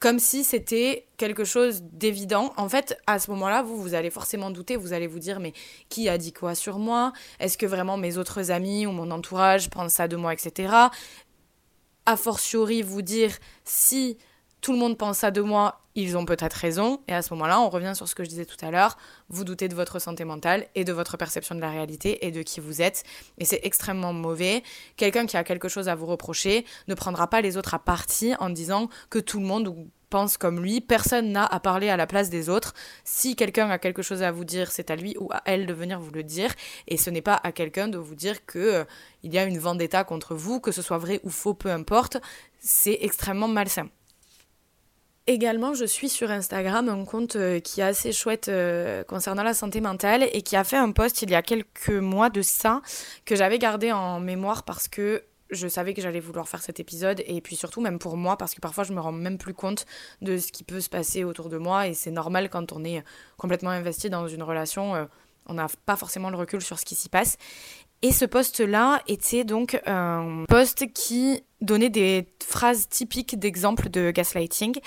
Comme 0.00 0.18
si 0.18 0.44
c'était 0.44 1.06
quelque 1.16 1.44
chose 1.44 1.82
d'évident. 1.82 2.52
En 2.56 2.68
fait, 2.68 2.98
à 3.06 3.18
ce 3.18 3.30
moment-là, 3.30 3.62
vous, 3.62 3.80
vous 3.80 3.94
allez 3.94 4.10
forcément 4.10 4.50
douter, 4.50 4.76
vous 4.76 4.92
allez 4.92 5.06
vous 5.06 5.20
dire, 5.20 5.40
mais 5.40 5.52
qui 5.88 6.08
a 6.08 6.18
dit 6.18 6.32
quoi 6.32 6.54
sur 6.54 6.78
moi? 6.78 7.12
Est-ce 7.38 7.56
que 7.56 7.64
vraiment 7.64 7.96
mes 7.96 8.18
autres 8.18 8.50
amis 8.50 8.86
ou 8.86 8.90
mon 8.90 9.10
entourage 9.10 9.70
pensent 9.70 9.94
ça 9.94 10.08
de 10.08 10.16
moi, 10.16 10.32
etc. 10.34 10.74
A 12.06 12.16
fortiori, 12.16 12.82
vous 12.82 13.02
dire, 13.02 13.30
si 13.64 14.18
tout 14.64 14.72
le 14.72 14.78
monde 14.78 14.96
pense 14.96 15.18
ça 15.18 15.30
de 15.30 15.42
moi, 15.42 15.82
ils 15.94 16.16
ont 16.16 16.24
peut-être 16.24 16.54
raison. 16.54 17.02
Et 17.06 17.12
à 17.12 17.20
ce 17.20 17.34
moment-là, 17.34 17.60
on 17.60 17.68
revient 17.68 17.92
sur 17.94 18.08
ce 18.08 18.14
que 18.14 18.24
je 18.24 18.30
disais 18.30 18.46
tout 18.46 18.56
à 18.64 18.70
l'heure. 18.70 18.96
Vous 19.28 19.44
doutez 19.44 19.68
de 19.68 19.74
votre 19.74 19.98
santé 19.98 20.24
mentale 20.24 20.66
et 20.74 20.84
de 20.84 20.92
votre 20.94 21.18
perception 21.18 21.54
de 21.54 21.60
la 21.60 21.68
réalité 21.68 22.24
et 22.24 22.30
de 22.30 22.40
qui 22.40 22.60
vous 22.60 22.80
êtes. 22.80 23.04
Et 23.36 23.44
c'est 23.44 23.60
extrêmement 23.62 24.14
mauvais. 24.14 24.62
Quelqu'un 24.96 25.26
qui 25.26 25.36
a 25.36 25.44
quelque 25.44 25.68
chose 25.68 25.90
à 25.90 25.94
vous 25.94 26.06
reprocher 26.06 26.64
ne 26.88 26.94
prendra 26.94 27.28
pas 27.28 27.42
les 27.42 27.58
autres 27.58 27.74
à 27.74 27.78
partie 27.78 28.34
en 28.40 28.48
disant 28.48 28.88
que 29.10 29.18
tout 29.18 29.38
le 29.38 29.44
monde 29.44 29.76
pense 30.08 30.38
comme 30.38 30.62
lui. 30.62 30.80
Personne 30.80 31.32
n'a 31.32 31.44
à 31.44 31.60
parler 31.60 31.90
à 31.90 31.98
la 31.98 32.06
place 32.06 32.30
des 32.30 32.48
autres. 32.48 32.72
Si 33.04 33.36
quelqu'un 33.36 33.68
a 33.68 33.76
quelque 33.76 34.00
chose 34.00 34.22
à 34.22 34.32
vous 34.32 34.46
dire, 34.46 34.72
c'est 34.72 34.90
à 34.90 34.96
lui 34.96 35.14
ou 35.20 35.30
à 35.30 35.42
elle 35.44 35.66
de 35.66 35.74
venir 35.74 36.00
vous 36.00 36.10
le 36.10 36.22
dire. 36.22 36.54
Et 36.88 36.96
ce 36.96 37.10
n'est 37.10 37.20
pas 37.20 37.38
à 37.42 37.52
quelqu'un 37.52 37.88
de 37.88 37.98
vous 37.98 38.14
dire 38.14 38.46
que 38.46 38.58
euh, 38.58 38.84
il 39.22 39.34
y 39.34 39.38
a 39.38 39.44
une 39.44 39.58
vendetta 39.58 40.04
contre 40.04 40.34
vous, 40.34 40.58
que 40.58 40.72
ce 40.72 40.80
soit 40.80 40.96
vrai 40.96 41.20
ou 41.22 41.28
faux, 41.28 41.52
peu 41.52 41.70
importe. 41.70 42.16
C'est 42.60 42.96
extrêmement 43.02 43.46
malsain. 43.48 43.90
Également, 45.26 45.72
je 45.72 45.86
suis 45.86 46.10
sur 46.10 46.30
Instagram 46.30 46.90
un 46.90 47.06
compte 47.06 47.36
euh, 47.36 47.58
qui 47.58 47.80
est 47.80 47.84
assez 47.84 48.12
chouette 48.12 48.48
euh, 48.48 49.04
concernant 49.04 49.42
la 49.42 49.54
santé 49.54 49.80
mentale 49.80 50.28
et 50.32 50.42
qui 50.42 50.54
a 50.54 50.64
fait 50.64 50.76
un 50.76 50.92
post 50.92 51.22
il 51.22 51.30
y 51.30 51.34
a 51.34 51.40
quelques 51.40 51.88
mois 51.88 52.28
de 52.28 52.42
ça 52.42 52.82
que 53.24 53.34
j'avais 53.34 53.58
gardé 53.58 53.90
en 53.90 54.20
mémoire 54.20 54.64
parce 54.64 54.86
que 54.86 55.24
je 55.48 55.66
savais 55.66 55.94
que 55.94 56.02
j'allais 56.02 56.20
vouloir 56.20 56.46
faire 56.46 56.60
cet 56.60 56.78
épisode 56.78 57.22
et 57.26 57.40
puis 57.40 57.56
surtout 57.56 57.80
même 57.80 57.98
pour 57.98 58.18
moi 58.18 58.36
parce 58.36 58.54
que 58.54 58.60
parfois 58.60 58.84
je 58.84 58.92
me 58.92 59.00
rends 59.00 59.12
même 59.12 59.38
plus 59.38 59.54
compte 59.54 59.86
de 60.20 60.36
ce 60.36 60.52
qui 60.52 60.62
peut 60.62 60.80
se 60.80 60.90
passer 60.90 61.24
autour 61.24 61.48
de 61.48 61.56
moi 61.56 61.86
et 61.88 61.94
c'est 61.94 62.10
normal 62.10 62.50
quand 62.50 62.72
on 62.72 62.84
est 62.84 63.02
complètement 63.38 63.70
investi 63.70 64.10
dans 64.10 64.28
une 64.28 64.42
relation, 64.42 64.94
euh, 64.94 65.04
on 65.46 65.54
n'a 65.54 65.68
pas 65.86 65.96
forcément 65.96 66.28
le 66.28 66.36
recul 66.36 66.60
sur 66.60 66.78
ce 66.78 66.84
qui 66.84 66.96
s'y 66.96 67.08
passe. 67.08 67.38
Et 68.02 68.12
ce 68.12 68.26
post-là 68.26 69.00
était 69.08 69.44
donc 69.44 69.80
un 69.86 70.44
post 70.48 70.92
qui 70.92 71.42
donnait 71.64 71.90
des 71.90 72.26
phrases 72.44 72.88
typiques 72.88 73.38
d'exemples 73.38 73.88
de 73.88 74.10
gaslighting 74.10 74.78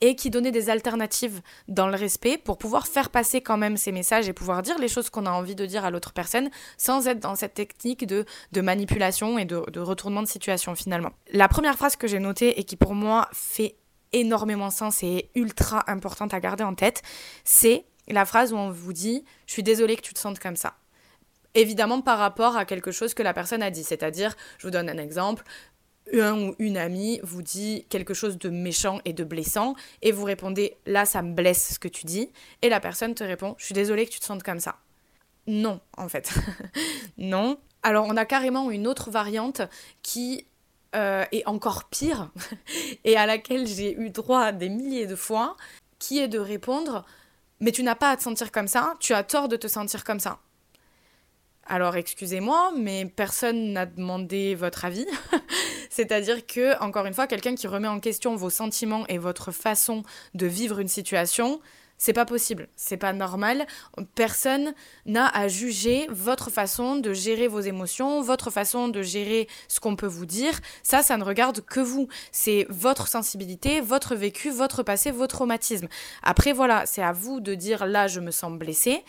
et 0.00 0.14
qui 0.14 0.30
donnait 0.30 0.52
des 0.52 0.68
alternatives 0.68 1.40
dans 1.68 1.88
le 1.88 1.96
respect 1.96 2.36
pour 2.36 2.58
pouvoir 2.58 2.86
faire 2.86 3.10
passer 3.10 3.40
quand 3.40 3.56
même 3.56 3.76
ces 3.76 3.92
messages 3.92 4.28
et 4.28 4.32
pouvoir 4.32 4.62
dire 4.62 4.78
les 4.78 4.88
choses 4.88 5.08
qu'on 5.10 5.26
a 5.26 5.30
envie 5.30 5.54
de 5.54 5.64
dire 5.64 5.84
à 5.84 5.90
l'autre 5.90 6.12
personne 6.12 6.50
sans 6.76 7.06
être 7.08 7.20
dans 7.20 7.34
cette 7.34 7.54
technique 7.54 8.06
de, 8.06 8.24
de 8.52 8.60
manipulation 8.60 9.38
et 9.38 9.44
de, 9.44 9.62
de 9.70 9.80
retournement 9.80 10.22
de 10.22 10.28
situation 10.28 10.74
finalement. 10.74 11.12
La 11.32 11.48
première 11.48 11.76
phrase 11.76 11.96
que 11.96 12.06
j'ai 12.06 12.18
notée 12.18 12.60
et 12.60 12.64
qui 12.64 12.76
pour 12.76 12.94
moi 12.94 13.28
fait 13.32 13.76
énormément 14.12 14.70
sens 14.70 15.02
et 15.02 15.16
est 15.16 15.30
ultra 15.34 15.90
importante 15.90 16.34
à 16.34 16.40
garder 16.40 16.64
en 16.64 16.74
tête, 16.74 17.02
c'est 17.44 17.86
la 18.08 18.24
phrase 18.24 18.52
où 18.52 18.56
on 18.56 18.70
vous 18.70 18.92
dit 18.92 19.24
Je 19.46 19.52
suis 19.52 19.62
désolée 19.62 19.96
que 19.96 20.02
tu 20.02 20.14
te 20.14 20.18
sentes 20.18 20.38
comme 20.38 20.56
ça. 20.56 20.74
Évidemment 21.54 22.02
par 22.02 22.18
rapport 22.18 22.56
à 22.56 22.66
quelque 22.66 22.92
chose 22.92 23.14
que 23.14 23.22
la 23.22 23.32
personne 23.32 23.62
a 23.62 23.70
dit, 23.70 23.82
c'est-à-dire, 23.82 24.36
je 24.58 24.66
vous 24.66 24.70
donne 24.70 24.90
un 24.90 24.98
exemple, 24.98 25.42
un 26.14 26.48
ou 26.48 26.54
une 26.58 26.76
amie 26.76 27.20
vous 27.22 27.42
dit 27.42 27.86
quelque 27.88 28.14
chose 28.14 28.38
de 28.38 28.48
méchant 28.48 29.00
et 29.04 29.12
de 29.12 29.24
blessant 29.24 29.74
et 30.02 30.12
vous 30.12 30.24
répondez 30.24 30.76
là 30.86 31.04
ça 31.04 31.22
me 31.22 31.34
blesse 31.34 31.74
ce 31.74 31.78
que 31.78 31.88
tu 31.88 32.06
dis 32.06 32.30
et 32.62 32.68
la 32.68 32.80
personne 32.80 33.14
te 33.14 33.24
répond 33.24 33.54
je 33.58 33.64
suis 33.64 33.74
désolée 33.74 34.06
que 34.06 34.12
tu 34.12 34.20
te 34.20 34.24
sentes 34.24 34.42
comme 34.42 34.60
ça. 34.60 34.78
Non 35.46 35.80
en 35.96 36.08
fait. 36.08 36.32
non. 37.18 37.58
Alors 37.82 38.06
on 38.08 38.16
a 38.16 38.24
carrément 38.24 38.70
une 38.70 38.86
autre 38.86 39.10
variante 39.10 39.62
qui 40.02 40.46
euh, 40.94 41.24
est 41.32 41.46
encore 41.46 41.84
pire 41.84 42.30
et 43.04 43.16
à 43.16 43.26
laquelle 43.26 43.66
j'ai 43.66 43.94
eu 43.94 44.10
droit 44.10 44.52
des 44.52 44.68
milliers 44.68 45.06
de 45.06 45.16
fois 45.16 45.56
qui 45.98 46.18
est 46.18 46.28
de 46.28 46.38
répondre 46.38 47.04
mais 47.60 47.72
tu 47.72 47.82
n'as 47.82 47.94
pas 47.94 48.10
à 48.10 48.16
te 48.16 48.22
sentir 48.22 48.52
comme 48.52 48.68
ça, 48.68 48.94
tu 49.00 49.14
as 49.14 49.22
tort 49.22 49.48
de 49.48 49.56
te 49.56 49.66
sentir 49.66 50.04
comme 50.04 50.20
ça. 50.20 50.38
Alors 51.68 51.96
excusez-moi, 51.96 52.72
mais 52.76 53.06
personne 53.06 53.72
n'a 53.72 53.86
demandé 53.86 54.54
votre 54.54 54.84
avis. 54.84 55.06
C'est-à-dire 55.96 56.46
que, 56.46 56.78
encore 56.82 57.06
une 57.06 57.14
fois, 57.14 57.26
quelqu'un 57.26 57.54
qui 57.54 57.66
remet 57.66 57.88
en 57.88 58.00
question 58.00 58.36
vos 58.36 58.50
sentiments 58.50 59.06
et 59.06 59.16
votre 59.16 59.50
façon 59.50 60.02
de 60.34 60.44
vivre 60.44 60.78
une 60.78 60.88
situation, 60.88 61.58
c'est 61.96 62.12
pas 62.12 62.26
possible, 62.26 62.68
c'est 62.76 62.98
pas 62.98 63.14
normal. 63.14 63.66
Personne 64.14 64.74
n'a 65.06 65.26
à 65.26 65.48
juger 65.48 66.06
votre 66.10 66.50
façon 66.50 66.96
de 66.96 67.14
gérer 67.14 67.48
vos 67.48 67.60
émotions, 67.60 68.20
votre 68.20 68.50
façon 68.50 68.88
de 68.88 69.00
gérer 69.00 69.48
ce 69.68 69.80
qu'on 69.80 69.96
peut 69.96 70.06
vous 70.06 70.26
dire. 70.26 70.60
Ça, 70.82 71.02
ça 71.02 71.16
ne 71.16 71.24
regarde 71.24 71.62
que 71.62 71.80
vous. 71.80 72.08
C'est 72.30 72.66
votre 72.68 73.08
sensibilité, 73.08 73.80
votre 73.80 74.14
vécu, 74.14 74.50
votre 74.50 74.82
passé, 74.82 75.10
votre 75.10 75.36
traumatisme. 75.36 75.88
Après, 76.22 76.52
voilà, 76.52 76.84
c'est 76.84 77.02
à 77.02 77.12
vous 77.12 77.40
de 77.40 77.54
dire 77.54 77.86
là, 77.86 78.06
je 78.06 78.20
me 78.20 78.32
sens 78.32 78.52
blessé 78.52 79.02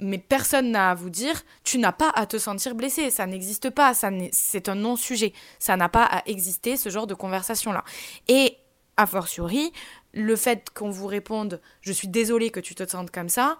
mais 0.00 0.18
personne 0.18 0.70
n'a 0.70 0.90
à 0.90 0.94
vous 0.94 1.10
dire 1.10 1.42
tu 1.64 1.78
n'as 1.78 1.92
pas 1.92 2.10
à 2.10 2.26
te 2.26 2.38
sentir 2.38 2.74
blessé, 2.74 3.10
ça 3.10 3.26
n'existe 3.26 3.70
pas, 3.70 3.94
ça 3.94 4.10
c'est 4.32 4.68
un 4.68 4.74
non-sujet, 4.74 5.32
ça 5.58 5.76
n'a 5.76 5.88
pas 5.88 6.04
à 6.04 6.22
exister 6.26 6.76
ce 6.76 6.88
genre 6.88 7.06
de 7.06 7.14
conversation 7.14 7.72
là. 7.72 7.84
Et 8.28 8.56
a 8.96 9.06
fortiori, 9.06 9.72
le 10.12 10.34
fait 10.36 10.70
qu'on 10.70 10.90
vous 10.90 11.06
réponde 11.06 11.60
je 11.80 11.92
suis 11.92 12.08
désolé 12.08 12.50
que 12.50 12.60
tu 12.60 12.74
te 12.74 12.86
sentes 12.88 13.10
comme 13.10 13.28
ça, 13.28 13.58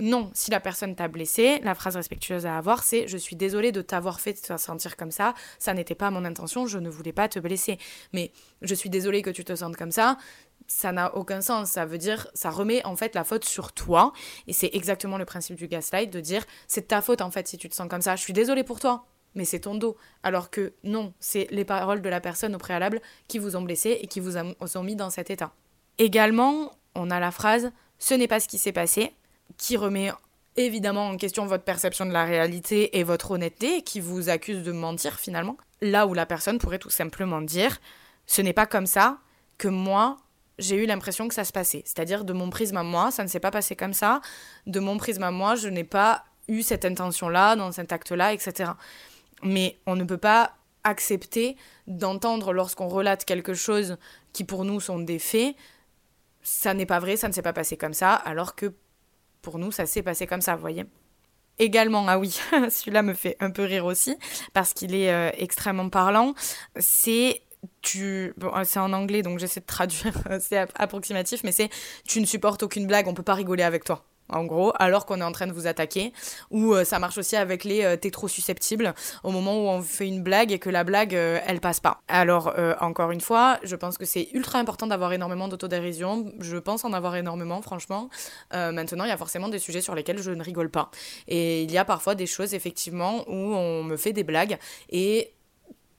non, 0.00 0.30
si 0.34 0.50
la 0.50 0.58
personne 0.58 0.96
t'a 0.96 1.06
blessé, 1.06 1.60
la 1.62 1.74
phrase 1.74 1.96
respectueuse 1.96 2.46
à 2.46 2.56
avoir, 2.58 2.82
c'est 2.82 3.06
je 3.06 3.16
suis 3.16 3.36
désolé 3.36 3.70
de 3.70 3.80
t'avoir 3.80 4.20
fait 4.20 4.34
te 4.34 4.56
sentir 4.56 4.96
comme 4.96 5.12
ça, 5.12 5.34
ça 5.58 5.72
n'était 5.72 5.94
pas 5.94 6.10
mon 6.10 6.24
intention, 6.24 6.66
je 6.66 6.78
ne 6.78 6.88
voulais 6.88 7.12
pas 7.12 7.28
te 7.28 7.38
blesser. 7.38 7.78
Mais 8.12 8.32
je 8.62 8.74
suis 8.74 8.90
désolé 8.90 9.22
que 9.22 9.30
tu 9.30 9.44
te 9.44 9.54
sentes 9.54 9.76
comme 9.76 9.92
ça, 9.92 10.18
ça 10.66 10.92
n'a 10.92 11.14
aucun 11.14 11.40
sens. 11.40 11.70
Ça 11.70 11.84
veut 11.84 11.98
dire, 11.98 12.28
ça 12.34 12.50
remet 12.50 12.84
en 12.84 12.96
fait 12.96 13.14
la 13.14 13.24
faute 13.24 13.44
sur 13.44 13.72
toi. 13.72 14.12
Et 14.46 14.52
c'est 14.52 14.70
exactement 14.72 15.18
le 15.18 15.24
principe 15.24 15.56
du 15.56 15.68
gaslight 15.68 16.12
de 16.12 16.20
dire 16.20 16.44
c'est 16.66 16.88
ta 16.88 17.00
faute 17.00 17.20
en 17.20 17.30
fait 17.30 17.48
si 17.48 17.58
tu 17.58 17.68
te 17.68 17.74
sens 17.74 17.88
comme 17.88 18.02
ça. 18.02 18.16
Je 18.16 18.22
suis 18.22 18.32
désolé 18.32 18.64
pour 18.64 18.80
toi, 18.80 19.06
mais 19.34 19.44
c'est 19.44 19.60
ton 19.60 19.74
dos. 19.74 19.96
Alors 20.22 20.50
que 20.50 20.74
non, 20.82 21.12
c'est 21.20 21.46
les 21.50 21.64
paroles 21.64 22.02
de 22.02 22.08
la 22.08 22.20
personne 22.20 22.54
au 22.54 22.58
préalable 22.58 23.00
qui 23.28 23.38
vous 23.38 23.56
ont 23.56 23.62
blessé 23.62 23.98
et 24.00 24.06
qui 24.06 24.20
vous 24.20 24.36
ont 24.36 24.82
mis 24.82 24.96
dans 24.96 25.10
cet 25.10 25.30
état. 25.30 25.52
Également, 25.98 26.72
on 26.94 27.10
a 27.10 27.20
la 27.20 27.30
phrase 27.30 27.70
ce 27.98 28.14
n'est 28.14 28.28
pas 28.28 28.40
ce 28.40 28.48
qui 28.48 28.58
s'est 28.58 28.72
passé, 28.72 29.14
qui 29.56 29.76
remet 29.76 30.12
évidemment 30.56 31.08
en 31.08 31.16
question 31.16 31.46
votre 31.46 31.64
perception 31.64 32.06
de 32.06 32.12
la 32.12 32.24
réalité 32.24 32.98
et 32.98 33.02
votre 33.02 33.32
honnêteté, 33.32 33.82
qui 33.82 34.00
vous 34.00 34.28
accuse 34.28 34.62
de 34.62 34.72
mentir 34.72 35.18
finalement. 35.18 35.56
Là 35.80 36.06
où 36.06 36.14
la 36.14 36.26
personne 36.26 36.58
pourrait 36.58 36.78
tout 36.78 36.90
simplement 36.90 37.40
dire 37.40 37.78
ce 38.26 38.42
n'est 38.42 38.52
pas 38.52 38.66
comme 38.66 38.86
ça 38.86 39.18
que 39.58 39.68
moi 39.68 40.18
j'ai 40.58 40.76
eu 40.76 40.86
l'impression 40.86 41.28
que 41.28 41.34
ça 41.34 41.44
se 41.44 41.52
passait. 41.52 41.82
C'est-à-dire, 41.84 42.24
de 42.24 42.32
mon 42.32 42.50
prisme 42.50 42.76
à 42.76 42.82
moi, 42.82 43.10
ça 43.10 43.22
ne 43.22 43.28
s'est 43.28 43.40
pas 43.40 43.50
passé 43.50 43.76
comme 43.76 43.94
ça. 43.94 44.20
De 44.66 44.80
mon 44.80 44.98
prisme 44.98 45.22
à 45.22 45.30
moi, 45.30 45.54
je 45.54 45.68
n'ai 45.68 45.84
pas 45.84 46.24
eu 46.48 46.62
cette 46.62 46.84
intention-là, 46.84 47.56
dans 47.56 47.72
cet 47.72 47.92
acte-là, 47.92 48.32
etc. 48.32 48.72
Mais 49.42 49.78
on 49.86 49.96
ne 49.96 50.04
peut 50.04 50.18
pas 50.18 50.52
accepter 50.84 51.56
d'entendre 51.86 52.52
lorsqu'on 52.52 52.88
relate 52.88 53.24
quelque 53.24 53.54
chose 53.54 53.96
qui 54.32 54.44
pour 54.44 54.64
nous 54.64 54.80
sont 54.80 54.98
des 54.98 55.18
faits, 55.18 55.56
ça 56.42 56.74
n'est 56.74 56.86
pas 56.86 57.00
vrai, 57.00 57.16
ça 57.16 57.28
ne 57.28 57.32
s'est 57.32 57.42
pas 57.42 57.54
passé 57.54 57.76
comme 57.76 57.94
ça, 57.94 58.14
alors 58.14 58.54
que 58.54 58.72
pour 59.40 59.58
nous, 59.58 59.72
ça 59.72 59.86
s'est 59.86 60.02
passé 60.02 60.26
comme 60.26 60.42
ça, 60.42 60.54
vous 60.54 60.60
voyez. 60.60 60.84
Également, 61.58 62.06
ah 62.08 62.18
oui, 62.18 62.30
celui-là 62.70 63.02
me 63.02 63.14
fait 63.14 63.36
un 63.40 63.50
peu 63.50 63.64
rire 63.64 63.86
aussi, 63.86 64.16
parce 64.52 64.74
qu'il 64.74 64.94
est 64.94 65.12
euh, 65.12 65.30
extrêmement 65.38 65.88
parlant, 65.88 66.34
c'est 66.76 67.42
tu 67.82 68.34
bon, 68.36 68.50
c'est 68.64 68.78
en 68.78 68.92
anglais 68.92 69.22
donc 69.22 69.38
j'essaie 69.38 69.60
de 69.60 69.66
traduire 69.66 70.14
c'est 70.40 70.58
approximatif 70.74 71.42
mais 71.44 71.52
c'est 71.52 71.70
tu 72.06 72.20
ne 72.20 72.26
supportes 72.26 72.62
aucune 72.62 72.86
blague 72.86 73.08
on 73.08 73.14
peut 73.14 73.22
pas 73.22 73.34
rigoler 73.34 73.62
avec 73.62 73.84
toi. 73.84 74.04
En 74.30 74.44
gros 74.44 74.72
alors 74.78 75.04
qu'on 75.04 75.20
est 75.20 75.24
en 75.24 75.32
train 75.32 75.46
de 75.46 75.52
vous 75.52 75.66
attaquer 75.66 76.12
ou 76.50 76.72
euh, 76.72 76.84
ça 76.84 76.98
marche 76.98 77.18
aussi 77.18 77.36
avec 77.36 77.62
les 77.62 77.84
euh, 77.84 77.96
t'es 77.96 78.10
trop 78.10 78.26
susceptible 78.26 78.94
au 79.22 79.30
moment 79.30 79.54
où 79.56 79.68
on 79.68 79.82
fait 79.82 80.08
une 80.08 80.22
blague 80.22 80.50
et 80.50 80.58
que 80.58 80.70
la 80.70 80.82
blague 80.82 81.14
euh, 81.14 81.40
elle 81.46 81.60
passe 81.60 81.80
pas. 81.80 82.00
Alors 82.08 82.54
encore 82.80 83.10
une 83.10 83.20
fois 83.20 83.58
je 83.62 83.76
pense 83.76 83.98
que 83.98 84.06
c'est 84.06 84.28
ultra 84.32 84.58
important 84.58 84.86
d'avoir 84.86 85.12
énormément 85.12 85.48
d'autodérision. 85.48 86.32
Je 86.40 86.56
pense 86.56 86.84
en 86.84 86.92
avoir 86.92 87.16
énormément 87.16 87.60
franchement. 87.60 88.08
Maintenant 88.52 89.04
il 89.04 89.08
y 89.08 89.12
a 89.12 89.16
forcément 89.16 89.48
des 89.48 89.58
sujets 89.58 89.80
sur 89.80 89.94
lesquels 89.94 90.22
je 90.22 90.30
ne 90.30 90.42
rigole 90.42 90.70
pas. 90.70 90.90
Et 91.28 91.62
il 91.62 91.70
y 91.70 91.78
a 91.78 91.84
parfois 91.84 92.14
des 92.14 92.26
choses 92.26 92.54
effectivement 92.54 93.24
où 93.28 93.54
on 93.54 93.84
me 93.84 93.96
fait 93.96 94.12
des 94.12 94.24
blagues 94.24 94.58
et 94.90 95.34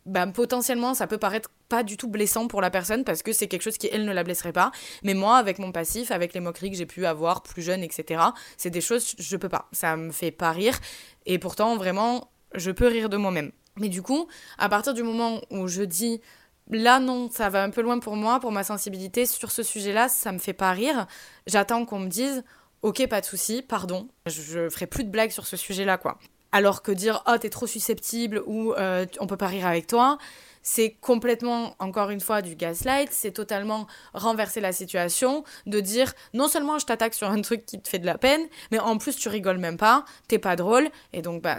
bah, 0.05 0.27
potentiellement 0.27 0.93
ça 0.93 1.07
peut 1.07 1.17
paraître 1.17 1.49
pas 1.67 1.83
du 1.83 1.97
tout 1.97 2.07
blessant 2.07 2.47
pour 2.47 2.61
la 2.61 2.69
personne 2.69 3.03
parce 3.03 3.23
que 3.23 3.33
c'est 3.33 3.47
quelque 3.47 3.63
chose 3.63 3.77
qui 3.77 3.89
elle 3.91 4.05
ne 4.05 4.13
la 4.13 4.23
blesserait 4.23 4.53
pas. 4.53 4.71
Mais 5.03 5.13
moi 5.13 5.37
avec 5.37 5.59
mon 5.59 5.71
passif 5.71 6.11
avec 6.11 6.33
les 6.33 6.39
moqueries 6.39 6.71
que 6.71 6.77
j'ai 6.77 6.85
pu 6.85 7.05
avoir 7.05 7.41
plus 7.41 7.61
jeune 7.61 7.83
etc 7.83 8.23
c'est 8.57 8.69
des 8.69 8.81
choses 8.81 9.15
je 9.17 9.37
peux 9.37 9.49
pas. 9.49 9.67
Ça 9.71 9.97
me 9.97 10.11
fait 10.11 10.31
pas 10.31 10.51
rire. 10.51 10.77
Et 11.25 11.39
pourtant 11.39 11.75
vraiment 11.75 12.29
je 12.53 12.71
peux 12.71 12.87
rire 12.87 13.09
de 13.09 13.17
moi-même. 13.17 13.51
Mais 13.77 13.89
du 13.89 14.01
coup 14.01 14.27
à 14.57 14.69
partir 14.69 14.93
du 14.93 15.03
moment 15.03 15.41
où 15.49 15.67
je 15.67 15.81
dis 15.81 16.21
là 16.69 16.99
non 16.99 17.29
ça 17.31 17.49
va 17.49 17.63
un 17.63 17.69
peu 17.71 17.81
loin 17.81 17.99
pour 17.99 18.15
moi 18.15 18.39
pour 18.39 18.51
ma 18.51 18.63
sensibilité 18.63 19.25
sur 19.25 19.51
ce 19.51 19.63
sujet 19.63 19.93
là 19.93 20.07
ça 20.07 20.31
me 20.31 20.39
fait 20.39 20.53
pas 20.53 20.71
rire 20.71 21.07
j'attends 21.47 21.85
qu'on 21.85 21.99
me 21.99 22.07
dise 22.07 22.43
ok 22.81 23.07
pas 23.07 23.21
de 23.21 23.25
souci 23.25 23.61
pardon 23.61 24.07
je 24.25 24.69
ferai 24.69 24.87
plus 24.87 25.03
de 25.03 25.09
blagues 25.09 25.31
sur 25.31 25.45
ce 25.45 25.57
sujet 25.57 25.85
là 25.85 25.97
quoi 25.97 26.17
alors 26.55 26.81
que 26.81 26.93
dire 26.93 27.21
oh 27.27 27.37
t'es 27.37 27.49
trop 27.49 27.67
susceptible 27.67 28.41
ou 28.45 28.71
euh, 28.73 29.05
on 29.19 29.27
peut 29.27 29.35
pas 29.35 29.47
rire 29.47 29.67
avec 29.67 29.87
toi, 29.87 30.17
c'est 30.61 30.91
complètement 31.01 31.75
encore 31.79 32.11
une 32.11 32.21
fois 32.21 32.41
du 32.41 32.55
gaslight, 32.55 33.09
c'est 33.11 33.31
totalement 33.31 33.87
renverser 34.13 34.61
la 34.61 34.71
situation, 34.71 35.43
de 35.65 35.81
dire 35.81 36.13
non 36.33 36.47
seulement 36.47 36.79
je 36.79 36.85
t'attaque 36.85 37.13
sur 37.13 37.29
un 37.29 37.41
truc 37.41 37.65
qui 37.65 37.81
te 37.81 37.89
fait 37.89 37.99
de 37.99 38.05
la 38.05 38.17
peine, 38.17 38.41
mais 38.71 38.79
en 38.79 38.97
plus 38.97 39.17
tu 39.17 39.27
rigoles 39.27 39.57
même 39.57 39.75
pas, 39.75 40.05
t'es 40.29 40.39
pas 40.39 40.55
drôle. 40.55 40.87
Et 41.11 41.21
donc 41.21 41.41
bah 41.41 41.57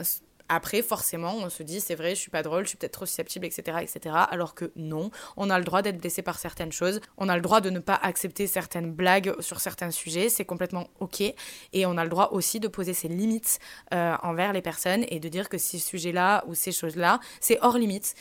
après, 0.49 0.83
forcément, 0.83 1.35
on 1.35 1.51
se 1.51 1.63
dit, 1.63 1.81
c'est 1.81 1.95
vrai, 1.95 2.11
je 2.11 2.21
suis 2.21 2.31
pas 2.31 2.43
drôle, 2.43 2.65
je 2.65 2.71
suis 2.71 2.79
peut-être 2.79 2.93
trop 2.93 3.07
susceptible, 3.07 3.47
etc., 3.47 3.79
etc. 3.83 4.15
Alors 4.31 4.55
que 4.55 4.73
non, 4.77 5.11
on 5.37 5.51
a 5.51 5.59
le 5.59 5.65
droit 5.65 5.83
d'être 5.83 5.99
blessé 5.99 6.23
par 6.23 6.39
certaines 6.39 6.73
choses, 6.73 7.01
on 7.17 7.29
a 7.29 7.37
le 7.37 7.43
droit 7.43 7.61
de 7.61 7.71
ne 7.71 7.79
pas 7.79 7.95
accepter 7.95 8.47
certaines 8.47 8.93
blagues 8.93 9.35
sur 9.41 9.61
certains 9.61 9.91
sujets, 9.91 10.29
c'est 10.29 10.45
complètement 10.45 10.89
ok. 11.01 11.23
Et 11.73 11.87
on 11.87 11.97
a 11.97 12.05
le 12.05 12.11
droit 12.11 12.31
aussi 12.33 12.61
de 12.61 12.69
poser 12.69 12.95
ses 12.95 13.09
limites 13.09 13.59
euh, 13.95 14.17
envers 14.23 14.53
les 14.53 14.63
personnes 14.63 15.05
et 15.09 15.21
de 15.21 15.29
dire 15.29 15.49
que 15.49 15.59
ces 15.59 15.79
sujets-là 15.79 16.45
ou 16.47 16.55
ces 16.55 16.73
choses-là, 16.73 17.21
c'est 17.41 17.59
hors 17.63 17.79
limite 17.79 18.15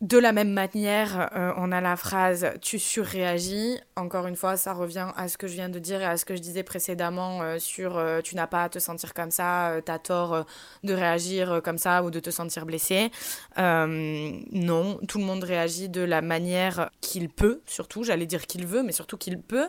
de 0.00 0.16
la 0.16 0.30
même 0.30 0.52
manière, 0.52 1.28
euh, 1.34 1.52
on 1.56 1.72
a 1.72 1.80
la 1.80 1.96
phrase 1.96 2.52
tu 2.62 2.78
surréagis. 2.78 3.80
Encore 3.96 4.28
une 4.28 4.36
fois, 4.36 4.56
ça 4.56 4.72
revient 4.72 5.08
à 5.16 5.26
ce 5.26 5.36
que 5.36 5.48
je 5.48 5.54
viens 5.54 5.68
de 5.68 5.80
dire 5.80 6.00
et 6.00 6.04
à 6.04 6.16
ce 6.16 6.24
que 6.24 6.36
je 6.36 6.40
disais 6.40 6.62
précédemment 6.62 7.42
euh, 7.42 7.58
sur 7.58 7.98
euh, 7.98 8.20
tu 8.20 8.36
n'as 8.36 8.46
pas 8.46 8.62
à 8.62 8.68
te 8.68 8.78
sentir 8.78 9.12
comme 9.12 9.32
ça, 9.32 9.72
t'as 9.84 9.98
tort 9.98 10.46
de 10.84 10.94
réagir 10.94 11.60
comme 11.64 11.78
ça 11.78 12.04
ou 12.04 12.12
de 12.12 12.20
te 12.20 12.30
sentir 12.30 12.64
blessé. 12.64 13.10
non, 13.56 15.00
tout 15.08 15.18
le 15.18 15.24
monde 15.24 15.42
réagit 15.42 15.88
de 15.88 16.02
la 16.02 16.22
manière 16.22 16.90
qu'il 17.00 17.28
peut, 17.28 17.60
surtout, 17.66 18.04
j'allais 18.04 18.26
dire 18.26 18.46
qu'il 18.46 18.66
veut, 18.66 18.84
mais 18.84 18.92
surtout 18.92 19.16
qu'il 19.16 19.40
peut. 19.40 19.68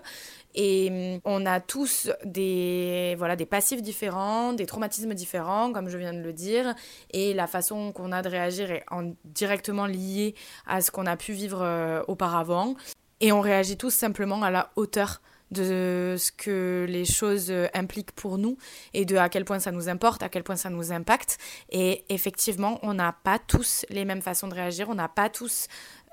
Et 0.55 0.89
mm, 0.89 1.21
on 1.25 1.45
a 1.45 1.59
tous 1.59 2.09
des, 2.25 3.15
voilà, 3.17 3.35
des 3.35 3.45
passifs 3.45 3.81
différents, 3.81 4.53
des 4.53 4.65
traumatismes 4.65 5.13
différents, 5.13 5.71
comme 5.71 5.89
je 5.89 5.97
viens 5.97 6.13
de 6.13 6.21
le 6.21 6.33
dire, 6.33 6.75
et 7.11 7.33
la 7.33 7.47
façon 7.47 7.91
qu'on 7.91 8.11
a 8.11 8.21
de 8.21 8.29
réagir 8.29 8.71
est 8.71 8.83
en, 8.91 9.13
directement 9.25 9.85
liée 9.85 10.35
à 10.65 10.81
ce 10.81 10.91
qu'on 10.91 11.05
a 11.05 11.17
pu 11.17 11.33
vivre 11.33 11.61
euh, 11.61 12.01
auparavant. 12.07 12.75
Et 13.21 13.31
on 13.31 13.41
réagit 13.41 13.77
tous 13.77 13.93
simplement 13.93 14.41
à 14.43 14.51
la 14.51 14.71
hauteur 14.75 15.21
de 15.51 16.15
ce 16.17 16.31
que 16.31 16.85
les 16.87 17.05
choses 17.05 17.49
euh, 17.49 17.67
impliquent 17.73 18.11
pour 18.11 18.37
nous 18.37 18.57
et 18.93 19.05
de 19.05 19.15
à 19.15 19.29
quel 19.29 19.45
point 19.45 19.59
ça 19.59 19.71
nous 19.71 19.89
importe, 19.89 20.21
à 20.23 20.29
quel 20.29 20.43
point 20.43 20.55
ça 20.55 20.69
nous 20.69 20.91
impacte. 20.91 21.37
Et 21.69 22.05
effectivement, 22.09 22.79
on 22.83 22.93
n'a 22.93 23.13
pas 23.23 23.39
tous 23.39 23.85
les 23.89 24.05
mêmes 24.05 24.21
façons 24.21 24.47
de 24.47 24.53
réagir, 24.53 24.89
on 24.89 24.95
n'a 24.95 25.09
pas 25.09 25.29
tous 25.29 25.67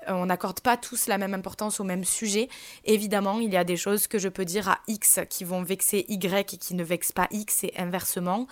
on 0.07 0.25
n'accorde 0.25 0.61
pas 0.61 0.77
tous 0.77 1.07
la 1.07 1.17
même 1.17 1.33
importance 1.33 1.79
au 1.79 1.83
même 1.83 2.03
sujet. 2.03 2.49
Évidemment, 2.85 3.39
il 3.39 3.51
y 3.51 3.57
a 3.57 3.63
des 3.63 3.77
choses 3.77 4.07
que 4.07 4.19
je 4.19 4.29
peux 4.29 4.45
dire 4.45 4.69
à 4.69 4.79
X 4.87 5.19
qui 5.29 5.43
vont 5.43 5.63
vexer 5.63 6.05
Y 6.07 6.53
et 6.53 6.57
qui 6.57 6.75
ne 6.75 6.83
vexent 6.83 7.11
pas 7.11 7.27
X 7.31 7.63
et 7.63 7.73
inversement. 7.77 8.47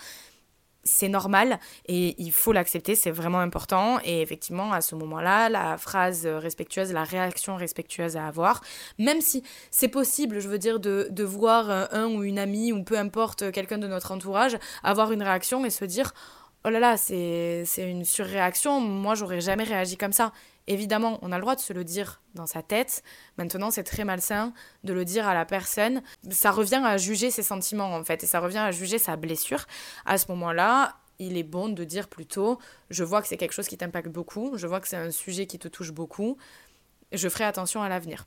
C'est 0.84 1.08
normal 1.08 1.58
et 1.86 2.14
il 2.22 2.30
faut 2.30 2.52
l'accepter, 2.52 2.94
c'est 2.94 3.10
vraiment 3.10 3.40
important. 3.40 3.98
Et 4.04 4.22
effectivement, 4.22 4.72
à 4.72 4.80
ce 4.80 4.94
moment-là, 4.94 5.48
la 5.48 5.78
phrase 5.78 6.26
respectueuse, 6.26 6.92
la 6.92 7.02
réaction 7.02 7.56
respectueuse 7.56 8.16
à 8.16 8.28
avoir, 8.28 8.62
même 8.98 9.20
si 9.20 9.42
c'est 9.72 9.88
possible, 9.88 10.38
je 10.38 10.48
veux 10.48 10.58
dire, 10.58 10.78
de, 10.78 11.24
voir 11.24 11.88
un 11.92 12.06
ou 12.06 12.22
une 12.22 12.38
amie 12.38 12.72
ou 12.72 12.84
peu 12.84 12.96
importe 12.96 13.50
quelqu'un 13.50 13.78
de 13.78 13.88
notre 13.88 14.12
entourage 14.12 14.56
avoir 14.84 15.10
une 15.10 15.24
réaction 15.24 15.64
et 15.64 15.70
se 15.70 15.84
dire 15.84 16.12
oh 16.64 16.68
là 16.68 16.80
là, 16.80 16.96
c'est 16.96 17.64
une 17.78 18.04
surréaction, 18.04 18.80
moi 18.80 19.14
j'aurais 19.14 19.40
jamais 19.40 19.64
réagi 19.64 19.96
comme 19.96 20.12
ça. 20.12 20.32
Évidemment, 20.68 21.18
on 21.22 21.30
a 21.32 21.36
le 21.36 21.42
droit 21.42 21.54
de 21.54 21.60
se 21.60 21.72
le 21.72 21.84
dire 21.84 22.22
dans 22.34 22.46
sa 22.46 22.62
tête. 22.62 23.02
Maintenant, 23.38 23.70
c'est 23.70 23.84
très 23.84 24.04
malsain 24.04 24.52
de 24.84 24.92
le 24.92 25.04
dire 25.04 25.28
à 25.28 25.34
la 25.34 25.44
personne. 25.44 26.02
Ça 26.30 26.50
revient 26.50 26.82
à 26.84 26.96
juger 26.96 27.30
ses 27.30 27.42
sentiments, 27.42 27.94
en 27.94 28.02
fait, 28.02 28.24
et 28.24 28.26
ça 28.26 28.40
revient 28.40 28.58
à 28.58 28.72
juger 28.72 28.98
sa 28.98 29.16
blessure. 29.16 29.66
À 30.04 30.18
ce 30.18 30.26
moment-là, 30.32 30.96
il 31.18 31.36
est 31.36 31.42
bon 31.42 31.68
de 31.68 31.84
dire 31.84 32.08
plutôt 32.08 32.58
je 32.90 33.04
vois 33.04 33.22
que 33.22 33.28
c'est 33.28 33.36
quelque 33.36 33.52
chose 33.52 33.68
qui 33.68 33.78
t'impacte 33.78 34.08
beaucoup, 34.08 34.56
je 34.56 34.66
vois 34.66 34.80
que 34.80 34.88
c'est 34.88 34.96
un 34.96 35.10
sujet 35.10 35.46
qui 35.46 35.58
te 35.58 35.68
touche 35.68 35.92
beaucoup, 35.92 36.36
je 37.12 37.28
ferai 37.28 37.44
attention 37.44 37.82
à 37.82 37.88
l'avenir. 37.88 38.26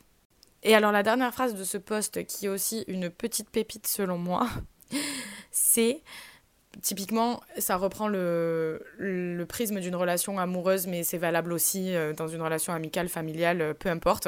Et 0.64 0.76
alors 0.76 0.92
la 0.92 1.04
dernière 1.04 1.34
phrase 1.34 1.56
de 1.56 1.64
ce 1.64 1.78
poste, 1.78 2.26
qui 2.26 2.48
est 2.48 2.50
aussi 2.50 2.84
une 2.88 3.10
petite 3.10 3.50
pépite 3.50 3.88
selon 3.88 4.18
moi, 4.18 4.48
c'est 5.52 6.02
typiquement, 6.82 7.42
ça 7.58 7.78
reprend 7.78 8.08
le, 8.08 9.46
prisme 9.48 9.80
d'une 9.80 9.96
relation 9.96 10.40
amoureuse, 10.40 10.88
mais 10.88 11.04
c'est 11.04 11.18
valable 11.18 11.54
aussi 11.54 11.96
euh, 11.96 12.14
dans 12.14 12.28
une 12.28 12.42
relation 12.42 12.74
amicale, 12.74 13.10
familiale, 13.10 13.62
euh, 13.62 13.74
peu 13.74 13.90
importe. 13.90 14.28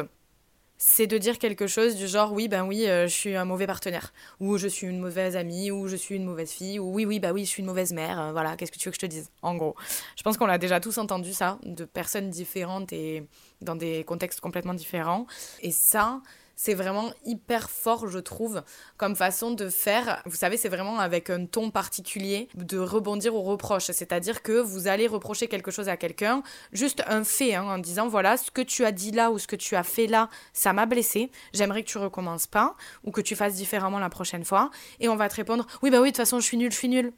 C'est 0.77 1.05
de 1.05 1.19
dire 1.19 1.37
quelque 1.37 1.67
chose 1.67 1.95
du 1.95 2.07
genre 2.07 2.33
oui 2.33 2.47
ben 2.47 2.65
oui 2.65 2.87
euh, 2.87 3.05
je 3.05 3.13
suis 3.13 3.35
un 3.35 3.45
mauvais 3.45 3.67
partenaire. 3.67 4.13
Ou 4.39 4.57
je 4.57 4.67
suis 4.67 4.87
une 4.87 4.99
mauvaise 4.99 5.35
amie 5.35 5.69
ou 5.69 5.87
je 5.87 5.95
suis 5.95 6.15
une 6.15 6.25
mauvaise 6.25 6.49
fille 6.49 6.79
ou 6.79 6.91
oui 6.91 7.05
oui 7.05 7.19
bah 7.19 7.33
oui 7.33 7.45
je 7.45 7.49
suis 7.49 7.61
une 7.61 7.67
mauvaise 7.67 7.93
mère 7.93 8.31
voilà 8.31 8.55
qu'est-ce 8.55 8.71
que 8.71 8.79
tu 8.79 8.89
veux 8.89 8.91
que 8.91 8.95
je 8.95 9.05
te 9.05 9.05
dise 9.05 9.29
en 9.43 9.53
gros. 9.53 9.75
Je 10.17 10.23
pense 10.23 10.37
qu'on 10.37 10.47
l'a 10.47 10.57
déjà 10.57 10.79
tous 10.79 10.97
entendu 10.97 11.33
ça 11.33 11.59
de 11.63 11.85
personnes 11.85 12.31
différentes 12.31 12.93
et 12.93 13.27
dans 13.61 13.75
des 13.75 14.03
contextes 14.05 14.41
complètement 14.41 14.73
différents. 14.73 15.27
Et 15.61 15.69
ça 15.71 16.23
c'est 16.55 16.73
vraiment 16.73 17.11
hyper 17.25 17.69
fort, 17.69 18.07
je 18.07 18.19
trouve, 18.19 18.63
comme 18.97 19.15
façon 19.15 19.51
de 19.51 19.69
faire. 19.69 20.21
Vous 20.25 20.35
savez, 20.35 20.57
c'est 20.57 20.69
vraiment 20.69 20.99
avec 20.99 21.29
un 21.29 21.45
ton 21.45 21.71
particulier 21.71 22.49
de 22.55 22.77
rebondir 22.77 23.35
aux 23.35 23.41
reproches. 23.41 23.91
C'est-à-dire 23.91 24.41
que 24.41 24.59
vous 24.59 24.87
allez 24.87 25.07
reprocher 25.07 25.47
quelque 25.47 25.71
chose 25.71 25.89
à 25.89 25.97
quelqu'un, 25.97 26.43
juste 26.71 27.03
un 27.07 27.23
fait, 27.23 27.55
hein, 27.55 27.63
en 27.63 27.77
disant 27.77 28.07
voilà, 28.07 28.37
ce 28.37 28.51
que 28.51 28.61
tu 28.61 28.85
as 28.85 28.91
dit 28.91 29.11
là 29.11 29.31
ou 29.31 29.39
ce 29.39 29.47
que 29.47 29.55
tu 29.55 29.75
as 29.75 29.83
fait 29.83 30.07
là, 30.07 30.29
ça 30.53 30.73
m'a 30.73 30.85
blessé. 30.85 31.31
J'aimerais 31.53 31.83
que 31.83 31.89
tu 31.89 31.97
recommences 31.97 32.47
pas 32.47 32.75
ou 33.03 33.11
que 33.11 33.21
tu 33.21 33.35
fasses 33.35 33.55
différemment 33.55 33.99
la 33.99 34.09
prochaine 34.09 34.45
fois. 34.45 34.71
Et 34.99 35.09
on 35.09 35.15
va 35.15 35.29
te 35.29 35.35
répondre 35.35 35.65
oui, 35.81 35.89
bah 35.89 35.99
oui, 36.01 36.07
de 36.07 36.11
toute 36.11 36.17
façon, 36.17 36.39
je 36.39 36.45
suis 36.45 36.57
nul, 36.57 36.71
je 36.71 36.77
suis 36.77 36.89
nul. 36.89 37.13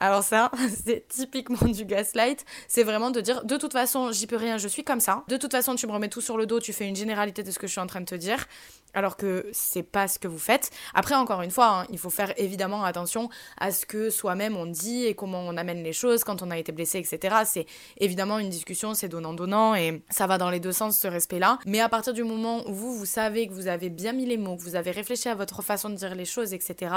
Alors 0.00 0.22
ça, 0.22 0.50
c'est 0.84 1.06
typiquement 1.08 1.66
du 1.68 1.84
gaslight. 1.84 2.44
C'est 2.68 2.82
vraiment 2.82 3.10
de 3.10 3.20
dire, 3.20 3.44
de 3.44 3.56
toute 3.56 3.72
façon, 3.72 4.12
j'y 4.12 4.26
peux 4.26 4.36
rien, 4.36 4.58
je 4.58 4.68
suis 4.68 4.84
comme 4.84 5.00
ça. 5.00 5.24
De 5.28 5.36
toute 5.36 5.52
façon, 5.52 5.74
tu 5.76 5.86
me 5.86 5.92
remets 5.92 6.08
tout 6.08 6.20
sur 6.20 6.36
le 6.36 6.46
dos, 6.46 6.60
tu 6.60 6.72
fais 6.72 6.86
une 6.86 6.96
généralité 6.96 7.42
de 7.42 7.50
ce 7.50 7.58
que 7.58 7.66
je 7.66 7.72
suis 7.72 7.80
en 7.80 7.86
train 7.86 8.00
de 8.00 8.06
te 8.06 8.14
dire, 8.14 8.44
alors 8.92 9.16
que 9.16 9.46
c'est 9.52 9.82
pas 9.82 10.08
ce 10.08 10.18
que 10.18 10.28
vous 10.28 10.38
faites. 10.38 10.70
Après, 10.94 11.14
encore 11.14 11.42
une 11.42 11.50
fois, 11.50 11.80
hein, 11.80 11.86
il 11.90 11.98
faut 11.98 12.10
faire 12.10 12.34
évidemment 12.36 12.84
attention 12.84 13.30
à 13.56 13.70
ce 13.70 13.86
que 13.86 14.10
soi-même 14.10 14.56
on 14.56 14.66
dit 14.66 15.04
et 15.06 15.14
comment 15.14 15.40
on 15.40 15.56
amène 15.56 15.82
les 15.82 15.92
choses 15.92 16.24
quand 16.24 16.42
on 16.42 16.50
a 16.50 16.58
été 16.58 16.72
blessé, 16.72 16.98
etc. 16.98 17.36
C'est 17.46 17.66
évidemment 17.98 18.38
une 18.38 18.50
discussion, 18.50 18.94
c'est 18.94 19.08
donnant-donnant 19.08 19.74
et 19.74 20.02
ça 20.10 20.26
va 20.26 20.38
dans 20.38 20.50
les 20.50 20.60
deux 20.60 20.72
sens 20.72 20.98
ce 20.98 21.08
respect-là. 21.08 21.58
Mais 21.66 21.80
à 21.80 21.88
partir 21.88 22.12
du 22.12 22.24
moment 22.24 22.68
où 22.68 22.74
vous, 22.74 22.94
vous 22.94 23.06
savez 23.06 23.46
que 23.46 23.52
vous 23.52 23.68
avez 23.68 23.90
bien 23.90 24.12
mis 24.12 24.26
les 24.26 24.36
mots, 24.36 24.56
que 24.56 24.62
vous 24.62 24.76
avez 24.76 24.90
réfléchi 24.90 25.28
à 25.28 25.34
votre 25.34 25.62
façon 25.62 25.88
de 25.88 25.94
dire 25.94 26.14
les 26.14 26.24
choses, 26.24 26.52
etc., 26.52 26.94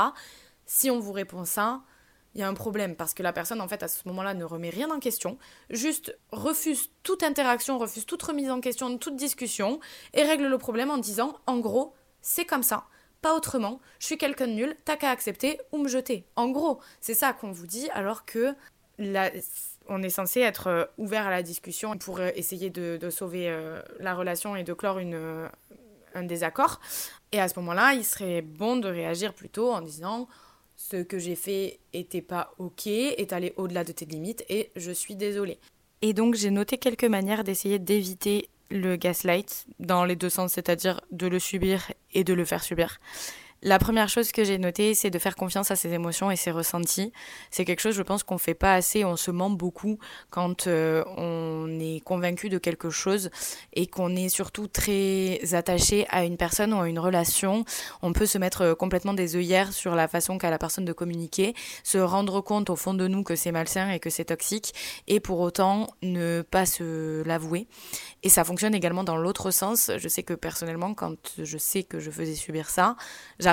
si 0.66 0.92
on 0.92 1.00
vous 1.00 1.14
répond 1.14 1.46
ça, 1.46 1.82
il 2.38 2.42
y 2.42 2.44
a 2.44 2.48
un 2.48 2.54
problème 2.54 2.96
parce 2.96 3.16
que 3.16 3.24
la 3.24 3.34
personne, 3.34 3.62
en 3.62 3.68
fait, 3.68 3.82
à 3.82 3.88
ce 3.88 4.08
moment-là, 4.08 4.36
ne 4.36 4.44
remet 4.44 4.70
rien 4.70 4.92
en 4.92 5.00
question, 5.00 5.40
juste 5.72 6.16
refuse 6.32 6.92
toute 7.02 7.24
interaction, 7.24 7.80
refuse 7.80 8.06
toute 8.06 8.22
remise 8.22 8.52
en 8.52 8.62
question, 8.62 8.96
toute 9.00 9.16
discussion 9.16 9.80
et 10.14 10.22
règle 10.22 10.46
le 10.46 10.58
problème 10.60 10.92
en 10.92 11.00
disant, 11.00 11.36
en 11.48 11.58
gros, 11.58 11.96
c'est 12.22 12.46
comme 12.46 12.62
ça, 12.62 12.86
pas 13.24 13.34
autrement, 13.34 13.82
je 13.98 14.06
suis 14.06 14.20
quelqu'un 14.20 14.48
de 14.48 14.54
nul, 14.54 14.76
t'as 14.86 14.98
qu'à 14.98 15.10
accepter 15.10 15.60
ou 15.72 15.80
me 15.80 15.88
jeter. 15.88 16.26
En 16.36 16.50
gros, 16.50 16.80
c'est 17.02 17.16
ça 17.16 17.34
qu'on 17.34 17.52
vous 17.52 17.66
dit 17.66 17.90
alors 17.90 18.24
que 18.26 18.56
on 19.90 20.02
est 20.04 20.10
censé 20.10 20.42
être 20.42 20.68
euh, 20.68 20.86
ouvert 20.98 21.28
à 21.28 21.30
la 21.32 21.44
discussion 21.44 21.98
pour 21.98 22.20
euh, 22.20 22.30
essayer 22.36 22.70
de, 22.70 23.10
sauver 23.10 23.50
euh, 23.50 23.82
la 24.00 24.14
relation 24.16 24.56
et 24.56 24.64
de 24.64 24.74
clore 24.74 25.00
une, 25.00 25.50
un 26.14 26.24
désaccord. 26.24 26.82
Et 27.32 27.40
à 27.40 27.48
ce 27.48 27.58
moment-là, 27.60 27.94
il 27.94 28.04
serait 28.04 28.42
bon 28.42 28.76
de 28.76 28.90
réagir 28.90 29.34
plutôt 29.34 29.72
en 29.72 29.82
disant 29.82 30.28
ce 30.78 30.98
que 30.98 31.20
j'ai 31.20 31.36
fait 31.36 31.80
était 31.92 32.22
pas 32.22 32.54
ok, 32.60 32.88
est 32.88 33.34
allé 33.34 33.54
au-delà 33.58 33.84
de 33.84 33.92
tes 33.92 34.06
limites 34.06 34.46
et 34.48 34.70
je 34.76 34.92
suis 34.92 35.16
désolée. 35.16 35.58
Et 36.02 36.14
donc 36.14 36.36
j'ai 36.36 36.52
noté 36.52 36.78
quelques 36.78 37.04
manières 37.04 37.44
d'essayer 37.44 37.80
d'éviter 37.80 38.50
le 38.70 38.96
gaslight 38.96 39.66
dans 39.80 40.06
les 40.06 40.16
deux 40.16 40.30
sens, 40.30 40.54
c'est-à-dire 40.54 41.02
de 41.12 41.28
le 41.28 41.40
subir 41.40 41.92
et 42.14 42.24
de 42.24 42.34
le 42.34 42.46
faire 42.46 42.64
subir. 42.64 43.00
La 43.68 43.80
première 43.80 44.08
chose 44.08 44.32
que 44.32 44.46
j'ai 44.46 44.58
notée, 44.58 44.94
c'est 44.94 45.10
de 45.10 45.20
faire 45.20 45.36
confiance 45.36 45.72
à 45.72 45.76
ses 45.76 45.92
émotions 45.92 46.32
et 46.32 46.38
ses 46.38 46.52
ressentis. 46.52 47.12
C'est 47.52 47.66
quelque 47.66 47.82
chose, 47.82 47.96
je 47.96 48.02
pense, 48.02 48.24
qu'on 48.24 48.38
fait 48.38 48.54
pas 48.54 48.74
assez. 48.74 49.04
On 49.04 49.18
se 49.18 49.30
ment 49.30 49.50
beaucoup 49.50 50.00
quand 50.30 50.68
euh, 50.68 51.04
on 51.18 51.78
est 51.78 52.00
convaincu 52.00 52.48
de 52.48 52.60
quelque 52.60 52.90
chose 52.90 53.30
et 53.74 53.86
qu'on 53.86 54.16
est 54.16 54.30
surtout 54.30 54.68
très 54.70 55.54
attaché 55.54 56.08
à 56.12 56.24
une 56.24 56.38
personne 56.38 56.74
ou 56.74 56.80
à 56.80 56.88
une 56.88 56.98
relation. 56.98 57.66
On 58.02 58.14
peut 58.14 58.26
se 58.26 58.38
mettre 58.38 58.74
complètement 58.74 59.14
des 59.14 59.36
œillères 59.36 59.74
sur 59.74 59.96
la 59.96 60.08
façon 60.08 60.38
qu'a 60.38 60.50
la 60.50 60.60
personne 60.60 60.86
de 60.86 60.94
communiquer, 60.94 61.54
se 61.84 61.98
rendre 61.98 62.40
compte 62.40 62.70
au 62.70 62.78
fond 62.78 62.94
de 62.94 63.06
nous 63.10 63.24
que 63.24 63.36
c'est 63.36 63.52
malsain 63.52 63.90
et 63.90 64.00
que 64.00 64.10
c'est 64.10 64.24
toxique, 64.24 64.74
et 65.08 65.20
pour 65.20 65.42
autant 65.42 65.88
ne 66.02 66.42
pas 66.42 66.66
se 66.66 67.22
l'avouer. 67.24 67.68
Et 68.24 68.30
ça 68.30 68.46
fonctionne 68.46 68.74
également 68.74 69.04
dans 69.04 69.18
l'autre 69.18 69.52
sens. 69.52 69.92
Je 69.98 70.08
sais 70.08 70.24
que 70.24 70.34
personnellement, 70.34 70.94
quand 70.94 71.18
je 71.38 71.58
sais 71.58 71.84
que 71.84 72.00
je 72.00 72.12
faisais 72.12 72.36
subir 72.36 72.70
ça, 72.70 72.96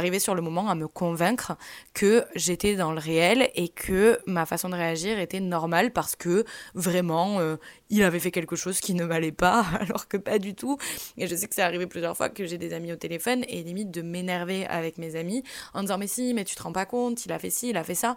j'arrivais 0.05 0.19
sur 0.19 0.35
le 0.35 0.43
moment 0.43 0.69
à 0.69 0.75
me 0.75 0.87
convaincre 0.87 1.57
que 1.95 2.27
j'étais 2.35 2.77
dans 2.77 2.93
le 2.93 2.99
réel 2.99 3.49
et 3.55 3.71
que 3.71 4.19
ma 4.27 4.45
façon 4.45 4.69
de 4.69 4.75
réagir 4.75 5.19
était 5.19 5.41
normale 5.41 5.95
parce 5.95 6.15
que 6.15 6.45
vraiment, 6.75 7.41
euh, 7.41 7.57
il 7.89 8.03
avait 8.03 8.19
fait 8.19 8.31
quelque 8.31 8.55
chose 8.55 8.81
qui 8.81 8.93
ne 8.93 9.07
m'allait 9.07 9.33
pas, 9.33 9.65
alors 9.81 10.07
que 10.07 10.19
pas 10.19 10.39
du 10.39 10.55
tout. 10.55 10.77
Et 11.17 11.27
je 11.27 11.35
sais 11.35 11.49
que 11.49 11.55
c'est 11.55 11.63
arrivé 11.63 11.87
plusieurs 11.87 12.19
fois 12.19 12.29
que 12.29 12.45
j'ai 12.45 12.59
des 12.59 12.75
amis 12.75 12.93
au 12.93 12.97
téléphone 12.97 13.47
et 13.49 13.63
limite 13.63 13.91
de 13.91 14.03
m'énerver 14.03 14.67
avec 14.67 14.99
mes 14.99 15.17
amis 15.17 15.43
en 15.73 15.81
disant 15.81 15.97
mais 15.97 16.07
si, 16.07 16.35
mais 16.35 16.45
tu 16.45 16.55
te 16.55 16.63
rends 16.63 16.73
pas 16.73 16.85
compte, 16.85 17.25
il 17.25 17.33
a 17.33 17.39
fait 17.39 17.49
ci, 17.49 17.71
il 17.71 17.79
a 17.79 17.85
fait 17.85 17.95
ça. 17.95 18.15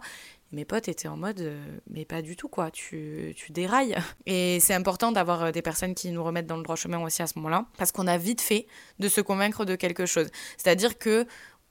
Mes 0.50 0.64
potes 0.64 0.88
étaient 0.88 1.08
en 1.08 1.16
mode 1.16 1.40
euh, 1.40 1.78
mais 1.90 2.06
pas 2.06 2.22
du 2.22 2.34
tout 2.34 2.48
quoi 2.48 2.70
tu, 2.70 3.34
tu 3.36 3.52
dérailles. 3.52 3.94
Et 4.24 4.60
c'est 4.60 4.72
important 4.72 5.12
d'avoir 5.12 5.44
euh, 5.44 5.50
des 5.52 5.60
personnes 5.60 5.94
qui 5.94 6.10
nous 6.10 6.24
remettent 6.24 6.46
dans 6.46 6.56
le 6.56 6.62
droit 6.62 6.76
chemin 6.76 7.02
aussi 7.02 7.20
à 7.22 7.26
ce 7.26 7.38
moment-là 7.38 7.66
parce 7.76 7.92
qu'on 7.92 8.06
a 8.06 8.16
vite 8.16 8.40
fait 8.40 8.66
de 8.98 9.08
se 9.08 9.20
convaincre 9.20 9.66
de 9.66 9.74
quelque 9.74 10.06
chose. 10.06 10.28
C'est 10.56 10.70
à 10.70 10.74
dire 10.74 10.98
que 10.98 11.26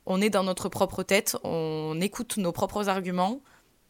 on 0.07 0.21
est 0.21 0.29
dans 0.29 0.43
notre 0.43 0.69
propre 0.69 1.03
tête, 1.03 1.37
on 1.43 1.99
écoute 2.01 2.37
nos 2.37 2.51
propres 2.51 2.89
arguments. 2.89 3.41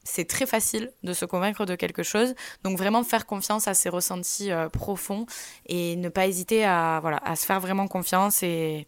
C'est 0.04 0.26
très 0.26 0.46
facile 0.46 0.92
de 1.04 1.14
se 1.14 1.26
convaincre 1.26 1.66
de 1.66 1.76
quelque 1.76 2.02
chose. 2.02 2.34
Donc 2.64 2.78
vraiment 2.78 3.04
faire 3.04 3.26
confiance 3.26 3.68
à 3.68 3.74
ses 3.74 3.90
ressentis 3.90 4.52
euh, 4.52 4.68
profonds 4.68 5.26
et 5.68 5.96
ne 5.96 6.10
pas 6.10 6.28
hésiter 6.28 6.66
à, 6.66 7.00
voilà, 7.02 7.18
à 7.24 7.36
se 7.36 7.46
faire 7.46 7.60
vraiment 7.60 7.88
confiance 7.88 8.42
et, 8.42 8.88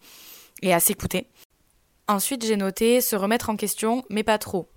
et 0.62 0.74
à 0.74 0.80
s'écouter. 0.80 1.28
Ensuite, 2.08 2.44
j'ai 2.44 2.56
noté 2.56 3.02
se 3.02 3.16
remettre 3.16 3.50
en 3.50 3.58
question, 3.58 4.04
mais 4.10 4.24
pas 4.24 4.40
trop. 4.40 4.68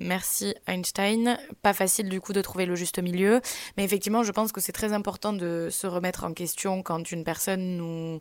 Merci 0.00 0.54
Einstein. 0.66 1.38
Pas 1.62 1.72
facile 1.74 2.08
du 2.08 2.20
coup 2.20 2.32
de 2.32 2.42
trouver 2.42 2.66
le 2.66 2.74
juste 2.74 2.98
milieu, 3.00 3.40
mais 3.76 3.84
effectivement, 3.84 4.24
je 4.24 4.32
pense 4.32 4.50
que 4.50 4.60
c'est 4.60 4.72
très 4.72 4.92
important 4.92 5.32
de 5.32 5.68
se 5.70 5.86
remettre 5.86 6.24
en 6.24 6.32
question 6.32 6.82
quand 6.82 7.12
une 7.12 7.22
personne 7.22 7.76
nous 7.76 8.20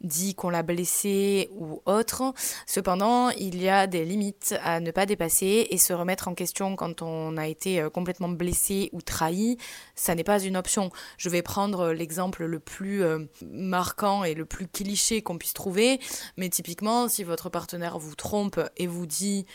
dit 0.00 0.34
qu'on 0.34 0.50
l'a 0.50 0.62
blessé 0.62 1.48
ou 1.52 1.82
autre. 1.86 2.32
Cependant, 2.66 3.30
il 3.30 3.60
y 3.60 3.68
a 3.68 3.86
des 3.86 4.04
limites 4.04 4.54
à 4.62 4.80
ne 4.80 4.90
pas 4.90 5.06
dépasser 5.06 5.66
et 5.70 5.78
se 5.78 5.92
remettre 5.92 6.28
en 6.28 6.34
question 6.34 6.76
quand 6.76 7.02
on 7.02 7.36
a 7.36 7.48
été 7.48 7.80
euh, 7.80 7.90
complètement 7.90 8.28
blessé 8.28 8.90
ou 8.92 9.02
trahi, 9.02 9.58
ça 9.94 10.14
n'est 10.14 10.24
pas 10.24 10.40
une 10.40 10.56
option. 10.56 10.90
Je 11.16 11.28
vais 11.28 11.42
prendre 11.42 11.92
l'exemple 11.92 12.44
le 12.44 12.60
plus 12.60 13.02
euh, 13.02 13.20
marquant 13.42 14.24
et 14.24 14.34
le 14.34 14.44
plus 14.44 14.68
cliché 14.68 15.22
qu'on 15.22 15.38
puisse 15.38 15.54
trouver, 15.54 16.00
mais 16.36 16.48
typiquement, 16.48 17.08
si 17.08 17.24
votre 17.24 17.48
partenaire 17.48 17.98
vous 17.98 18.14
trompe 18.14 18.60
et 18.76 18.86
vous 18.86 19.06
dit 19.06 19.46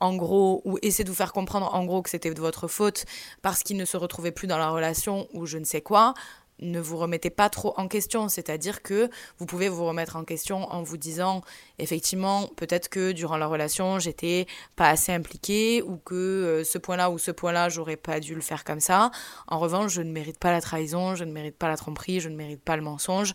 en 0.00 0.14
gros, 0.14 0.60
ou 0.64 0.78
essaie 0.82 1.04
de 1.04 1.08
vous 1.08 1.14
faire 1.14 1.32
comprendre 1.32 1.74
en 1.74 1.84
gros 1.84 2.02
que 2.02 2.10
c'était 2.10 2.32
de 2.32 2.40
votre 2.40 2.68
faute 2.68 3.06
parce 3.42 3.62
qu'il 3.62 3.76
ne 3.76 3.84
se 3.84 3.96
retrouvait 3.96 4.32
plus 4.32 4.46
dans 4.46 4.58
la 4.58 4.68
relation 4.68 5.26
ou 5.32 5.46
je 5.46 5.58
ne 5.58 5.64
sais 5.64 5.80
quoi, 5.80 6.14
ne 6.60 6.80
vous 6.80 6.96
remettez 6.96 7.30
pas 7.30 7.50
trop 7.50 7.74
en 7.76 7.88
question, 7.88 8.28
c'est-à-dire 8.28 8.82
que 8.82 9.10
vous 9.38 9.46
pouvez 9.46 9.68
vous 9.68 9.84
remettre 9.84 10.16
en 10.16 10.24
question 10.24 10.70
en 10.72 10.82
vous 10.82 10.96
disant 10.96 11.42
effectivement 11.78 12.48
peut-être 12.56 12.88
que 12.88 13.12
durant 13.12 13.36
la 13.36 13.46
relation 13.46 13.98
j'étais 13.98 14.46
pas 14.74 14.88
assez 14.88 15.12
impliquée 15.12 15.82
ou 15.82 15.96
que 15.96 16.14
euh, 16.14 16.64
ce 16.64 16.78
point-là 16.78 17.10
ou 17.10 17.18
ce 17.18 17.30
point-là 17.30 17.68
j'aurais 17.68 17.96
pas 17.96 18.20
dû 18.20 18.34
le 18.34 18.40
faire 18.40 18.64
comme 18.64 18.80
ça. 18.80 19.10
En 19.48 19.58
revanche, 19.58 19.92
je 19.92 20.02
ne 20.02 20.10
mérite 20.10 20.38
pas 20.38 20.52
la 20.52 20.60
trahison, 20.60 21.14
je 21.14 21.24
ne 21.24 21.32
mérite 21.32 21.56
pas 21.56 21.68
la 21.68 21.76
tromperie, 21.76 22.20
je 22.20 22.28
ne 22.28 22.36
mérite 22.36 22.62
pas 22.62 22.76
le 22.76 22.82
mensonge. 22.82 23.34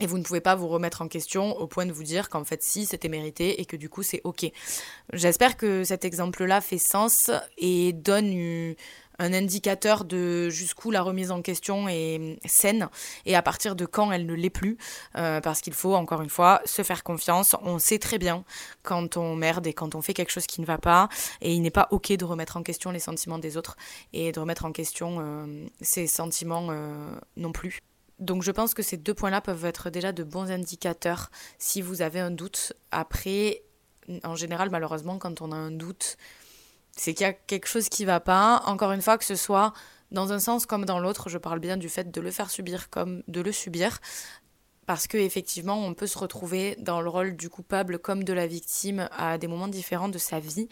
Et 0.00 0.06
vous 0.06 0.16
ne 0.16 0.22
pouvez 0.22 0.40
pas 0.40 0.54
vous 0.54 0.68
remettre 0.68 1.02
en 1.02 1.08
question 1.08 1.54
au 1.58 1.66
point 1.66 1.84
de 1.84 1.92
vous 1.92 2.04
dire 2.04 2.30
qu'en 2.30 2.44
fait 2.44 2.62
si 2.62 2.86
c'était 2.86 3.10
mérité 3.10 3.60
et 3.60 3.66
que 3.66 3.76
du 3.76 3.90
coup 3.90 4.02
c'est 4.02 4.22
ok. 4.24 4.46
J'espère 5.12 5.56
que 5.58 5.84
cet 5.84 6.06
exemple-là 6.06 6.62
fait 6.62 6.78
sens 6.78 7.30
et 7.58 7.92
donne 7.92 8.74
un 9.20 9.34
indicateur 9.34 10.04
de 10.04 10.48
jusqu'où 10.48 10.90
la 10.90 11.02
remise 11.02 11.30
en 11.30 11.42
question 11.42 11.88
est 11.88 12.38
saine 12.46 12.88
et 13.26 13.36
à 13.36 13.42
partir 13.42 13.76
de 13.76 13.84
quand 13.84 14.10
elle 14.10 14.24
ne 14.24 14.32
l'est 14.34 14.50
plus. 14.50 14.78
Euh, 15.16 15.40
parce 15.40 15.60
qu'il 15.60 15.74
faut, 15.74 15.94
encore 15.94 16.22
une 16.22 16.30
fois, 16.30 16.62
se 16.64 16.82
faire 16.82 17.04
confiance. 17.04 17.54
On 17.62 17.78
sait 17.78 17.98
très 17.98 18.18
bien 18.18 18.44
quand 18.82 19.18
on 19.18 19.36
merde 19.36 19.66
et 19.66 19.74
quand 19.74 19.94
on 19.94 20.00
fait 20.00 20.14
quelque 20.14 20.30
chose 20.32 20.46
qui 20.46 20.62
ne 20.62 20.66
va 20.66 20.78
pas. 20.78 21.08
Et 21.42 21.52
il 21.52 21.60
n'est 21.60 21.70
pas 21.70 21.88
OK 21.90 22.10
de 22.10 22.24
remettre 22.24 22.56
en 22.56 22.62
question 22.62 22.90
les 22.90 22.98
sentiments 22.98 23.38
des 23.38 23.58
autres 23.58 23.76
et 24.14 24.32
de 24.32 24.40
remettre 24.40 24.64
en 24.64 24.72
question 24.72 25.18
euh, 25.20 25.66
ses 25.82 26.06
sentiments 26.06 26.68
euh, 26.70 27.14
non 27.36 27.52
plus. 27.52 27.80
Donc 28.18 28.42
je 28.42 28.50
pense 28.50 28.72
que 28.72 28.82
ces 28.82 28.96
deux 28.96 29.14
points-là 29.14 29.42
peuvent 29.42 29.64
être 29.66 29.90
déjà 29.90 30.12
de 30.12 30.24
bons 30.24 30.50
indicateurs 30.50 31.30
si 31.58 31.82
vous 31.82 32.00
avez 32.00 32.20
un 32.20 32.30
doute. 32.30 32.72
Après, 32.90 33.62
en 34.24 34.34
général, 34.34 34.70
malheureusement, 34.70 35.18
quand 35.18 35.42
on 35.42 35.52
a 35.52 35.56
un 35.56 35.70
doute, 35.70 36.16
c'est 36.96 37.14
qu'il 37.14 37.26
y 37.26 37.30
a 37.30 37.32
quelque 37.32 37.66
chose 37.66 37.88
qui 37.88 38.04
va 38.04 38.20
pas. 38.20 38.62
Encore 38.66 38.92
une 38.92 39.02
fois, 39.02 39.18
que 39.18 39.24
ce 39.24 39.36
soit 39.36 39.72
dans 40.10 40.32
un 40.32 40.38
sens 40.38 40.66
comme 40.66 40.84
dans 40.84 40.98
l'autre, 40.98 41.28
je 41.28 41.38
parle 41.38 41.60
bien 41.60 41.76
du 41.76 41.88
fait 41.88 42.10
de 42.10 42.20
le 42.20 42.30
faire 42.30 42.50
subir 42.50 42.90
comme 42.90 43.22
de 43.28 43.40
le 43.40 43.52
subir. 43.52 43.98
Parce 44.86 45.06
qu'effectivement, 45.06 45.78
on 45.86 45.94
peut 45.94 46.08
se 46.08 46.18
retrouver 46.18 46.74
dans 46.80 47.00
le 47.00 47.08
rôle 47.08 47.36
du 47.36 47.48
coupable 47.48 48.00
comme 48.00 48.24
de 48.24 48.32
la 48.32 48.48
victime 48.48 49.08
à 49.16 49.38
des 49.38 49.46
moments 49.46 49.68
différents 49.68 50.08
de 50.08 50.18
sa 50.18 50.40
vie. 50.40 50.68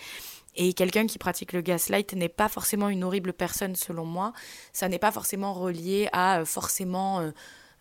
Et 0.57 0.72
quelqu'un 0.72 1.07
qui 1.07 1.18
pratique 1.18 1.52
le 1.52 1.61
gaslight 1.61 2.14
n'est 2.14 2.28
pas 2.28 2.48
forcément 2.48 2.88
une 2.88 3.04
horrible 3.04 3.33
personne 3.33 3.76
selon 3.76 4.04
moi. 4.04 4.33
Ça 4.72 4.88
n'est 4.88 4.98
pas 4.98 5.12
forcément 5.12 5.54
relié 5.54 6.09
à 6.12 6.40
euh, 6.40 6.44
forcément 6.44 7.20
euh, 7.20 7.31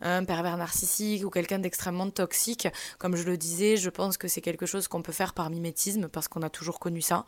un 0.01 0.23
pervers 0.25 0.57
narcissique 0.57 1.25
ou 1.25 1.31
quelqu'un 1.31 1.57
d'extrêmement 1.57 2.11
toxique. 2.11 2.67
Comme 2.99 3.15
je 3.15 3.23
le 3.23 3.35
disais, 3.35 3.77
je 3.77 3.89
pense 3.89 4.17
que 4.17 4.27
c'est 4.27 4.41
quelque 4.41 4.67
chose 4.67 4.87
qu'on 4.87 5.01
peut 5.01 5.11
faire 5.11 5.33
par 5.33 5.49
mimétisme 5.49 6.07
parce 6.07 6.27
qu'on 6.27 6.43
a 6.43 6.51
toujours 6.51 6.79
connu 6.79 7.01
ça. 7.01 7.25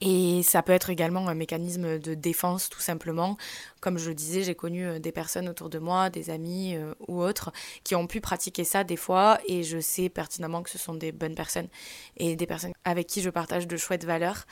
Et 0.00 0.42
ça 0.42 0.62
peut 0.62 0.72
être 0.72 0.90
également 0.90 1.28
un 1.28 1.34
mécanisme 1.34 1.98
de 1.98 2.14
défense 2.14 2.68
tout 2.68 2.80
simplement. 2.80 3.36
Comme 3.80 3.98
je 3.98 4.08
le 4.08 4.14
disais, 4.14 4.42
j'ai 4.42 4.54
connu 4.54 4.86
euh, 4.86 4.98
des 4.98 5.12
personnes 5.12 5.48
autour 5.48 5.70
de 5.70 5.78
moi, 5.78 6.10
des 6.10 6.30
amis 6.30 6.76
ou 7.08 7.22
autres, 7.22 7.52
qui 7.84 7.94
ont 7.94 8.06
pu 8.06 8.20
pratiquer 8.20 8.64
ça 8.64 8.84
des 8.84 8.96
fois 8.96 9.38
et 9.46 9.62
je 9.62 9.78
sais 9.80 10.08
pertinemment 10.08 10.62
que 10.62 10.70
ce 10.70 10.78
sont 10.78 10.94
des 10.94 11.12
bonnes 11.12 11.34
personnes 11.34 11.68
et 12.16 12.36
des 12.36 12.46
personnes 12.46 12.72
avec 12.84 13.06
qui 13.06 13.22
je 13.22 13.30
partage 13.30 13.66
de 13.66 13.76
chouettes 13.76 14.04
valeurs 14.04 14.46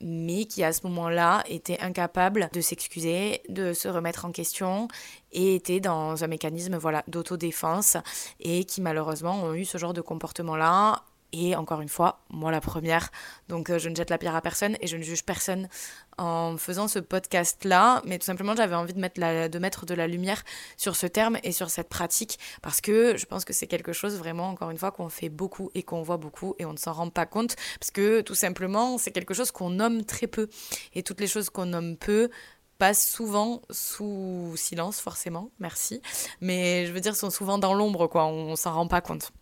mais 0.00 0.44
qui 0.44 0.62
à 0.64 0.72
ce 0.72 0.86
moment-là 0.86 1.44
était 1.48 1.80
incapable 1.80 2.50
de 2.52 2.60
s'excuser, 2.60 3.42
de 3.48 3.72
se 3.72 3.88
remettre 3.88 4.24
en 4.24 4.32
question 4.32 4.88
et 5.32 5.54
était 5.54 5.80
dans 5.80 6.24
un 6.24 6.26
mécanisme 6.26 6.76
voilà 6.76 7.04
d'autodéfense 7.08 7.96
et 8.40 8.64
qui 8.64 8.80
malheureusement 8.80 9.42
ont 9.42 9.54
eu 9.54 9.64
ce 9.64 9.78
genre 9.78 9.94
de 9.94 10.00
comportement-là 10.00 11.04
et 11.34 11.56
encore 11.56 11.80
une 11.80 11.88
fois, 11.88 12.20
moi 12.30 12.52
la 12.52 12.60
première. 12.60 13.10
Donc 13.48 13.68
euh, 13.68 13.78
je 13.78 13.88
ne 13.88 13.96
jette 13.96 14.08
la 14.08 14.18
pierre 14.18 14.36
à 14.36 14.40
personne 14.40 14.76
et 14.80 14.86
je 14.86 14.96
ne 14.96 15.02
juge 15.02 15.24
personne 15.24 15.68
en 16.16 16.56
faisant 16.56 16.86
ce 16.86 17.00
podcast-là. 17.00 18.02
Mais 18.06 18.18
tout 18.18 18.24
simplement, 18.24 18.54
j'avais 18.54 18.76
envie 18.76 18.94
de 18.94 19.00
mettre, 19.00 19.20
de 19.48 19.58
mettre 19.58 19.84
de 19.84 19.94
la 19.94 20.06
lumière 20.06 20.44
sur 20.76 20.94
ce 20.94 21.08
terme 21.08 21.38
et 21.42 21.50
sur 21.50 21.70
cette 21.70 21.88
pratique 21.88 22.38
parce 22.62 22.80
que 22.80 23.16
je 23.16 23.26
pense 23.26 23.44
que 23.44 23.52
c'est 23.52 23.66
quelque 23.66 23.92
chose 23.92 24.16
vraiment, 24.16 24.48
encore 24.48 24.70
une 24.70 24.78
fois, 24.78 24.92
qu'on 24.92 25.08
fait 25.08 25.28
beaucoup 25.28 25.70
et 25.74 25.82
qu'on 25.82 26.02
voit 26.02 26.18
beaucoup 26.18 26.54
et 26.60 26.64
on 26.64 26.72
ne 26.72 26.78
s'en 26.78 26.92
rend 26.92 27.10
pas 27.10 27.26
compte 27.26 27.56
parce 27.80 27.90
que 27.90 28.20
tout 28.20 28.36
simplement, 28.36 28.96
c'est 28.96 29.10
quelque 29.10 29.34
chose 29.34 29.50
qu'on 29.50 29.70
nomme 29.70 30.04
très 30.04 30.28
peu. 30.28 30.48
Et 30.94 31.02
toutes 31.02 31.20
les 31.20 31.26
choses 31.26 31.50
qu'on 31.50 31.66
nomme 31.66 31.96
peu, 31.96 32.30
passent 32.78 33.08
souvent 33.08 33.62
sous 33.70 34.52
silence 34.56 35.00
forcément, 35.00 35.50
merci, 35.60 36.02
mais 36.40 36.86
je 36.86 36.92
veux 36.92 37.00
dire 37.00 37.14
sont 37.14 37.30
souvent 37.30 37.56
dans 37.56 37.72
l'ombre 37.72 38.08
quoi, 38.08 38.26
on 38.26 38.56
s'en 38.56 38.74
rend 38.74 38.88
pas 38.88 39.00
compte. 39.00 39.32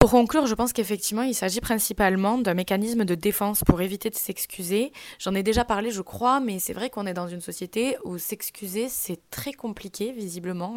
Pour 0.00 0.12
conclure, 0.12 0.46
je 0.46 0.54
pense 0.54 0.72
qu'effectivement, 0.72 1.24
il 1.24 1.34
s'agit 1.34 1.60
principalement 1.60 2.38
d'un 2.38 2.54
mécanisme 2.54 3.04
de 3.04 3.14
défense 3.14 3.62
pour 3.64 3.82
éviter 3.82 4.08
de 4.08 4.14
s'excuser. 4.14 4.92
J'en 5.18 5.34
ai 5.34 5.42
déjà 5.42 5.62
parlé, 5.62 5.90
je 5.90 6.00
crois, 6.00 6.40
mais 6.40 6.58
c'est 6.58 6.72
vrai 6.72 6.88
qu'on 6.88 7.06
est 7.06 7.12
dans 7.12 7.28
une 7.28 7.42
société 7.42 7.98
où 8.04 8.16
s'excuser, 8.16 8.88
c'est 8.88 9.20
très 9.30 9.52
compliqué, 9.52 10.12
visiblement. 10.12 10.74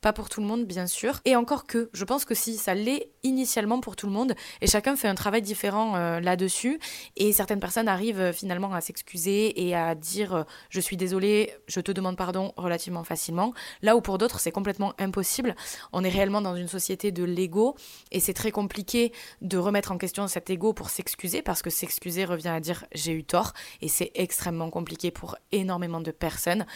Pas 0.00 0.12
pour 0.12 0.28
tout 0.28 0.40
le 0.40 0.46
monde, 0.46 0.64
bien 0.64 0.86
sûr. 0.86 1.20
Et 1.24 1.34
encore 1.34 1.66
que, 1.66 1.90
je 1.92 2.04
pense 2.04 2.24
que 2.24 2.34
si, 2.34 2.56
ça 2.56 2.74
l'est 2.74 3.10
initialement 3.24 3.80
pour 3.80 3.96
tout 3.96 4.06
le 4.06 4.12
monde. 4.12 4.34
Et 4.60 4.66
chacun 4.66 4.96
fait 4.96 5.08
un 5.08 5.14
travail 5.14 5.42
différent 5.42 5.96
euh, 5.96 6.20
là-dessus. 6.20 6.78
Et 7.16 7.32
certaines 7.32 7.60
personnes 7.60 7.88
arrivent 7.88 8.20
euh, 8.20 8.32
finalement 8.32 8.72
à 8.72 8.80
s'excuser 8.80 9.66
et 9.66 9.74
à 9.74 9.94
dire 9.94 10.34
euh, 10.34 10.42
je 10.70 10.80
suis 10.80 10.96
désolée, 10.96 11.52
je 11.66 11.80
te 11.80 11.90
demande 11.90 12.16
pardon 12.16 12.52
relativement 12.56 13.02
facilement. 13.02 13.52
Là 13.82 13.96
où 13.96 14.00
pour 14.00 14.18
d'autres, 14.18 14.38
c'est 14.38 14.52
complètement 14.52 14.94
impossible. 14.98 15.56
On 15.92 16.04
est 16.04 16.08
réellement 16.08 16.40
dans 16.40 16.54
une 16.54 16.68
société 16.68 17.10
de 17.10 17.24
l'ego. 17.24 17.74
Et 18.12 18.20
c'est 18.20 18.34
très 18.34 18.52
compliqué 18.52 19.12
de 19.42 19.58
remettre 19.58 19.90
en 19.90 19.98
question 19.98 20.28
cet 20.28 20.48
ego 20.50 20.72
pour 20.72 20.90
s'excuser. 20.90 21.42
Parce 21.42 21.62
que 21.62 21.70
s'excuser 21.70 22.24
revient 22.24 22.48
à 22.48 22.60
dire 22.60 22.84
j'ai 22.92 23.12
eu 23.12 23.24
tort. 23.24 23.52
Et 23.80 23.88
c'est 23.88 24.12
extrêmement 24.14 24.70
compliqué 24.70 25.10
pour 25.10 25.36
énormément 25.50 26.00
de 26.00 26.12
personnes. 26.12 26.66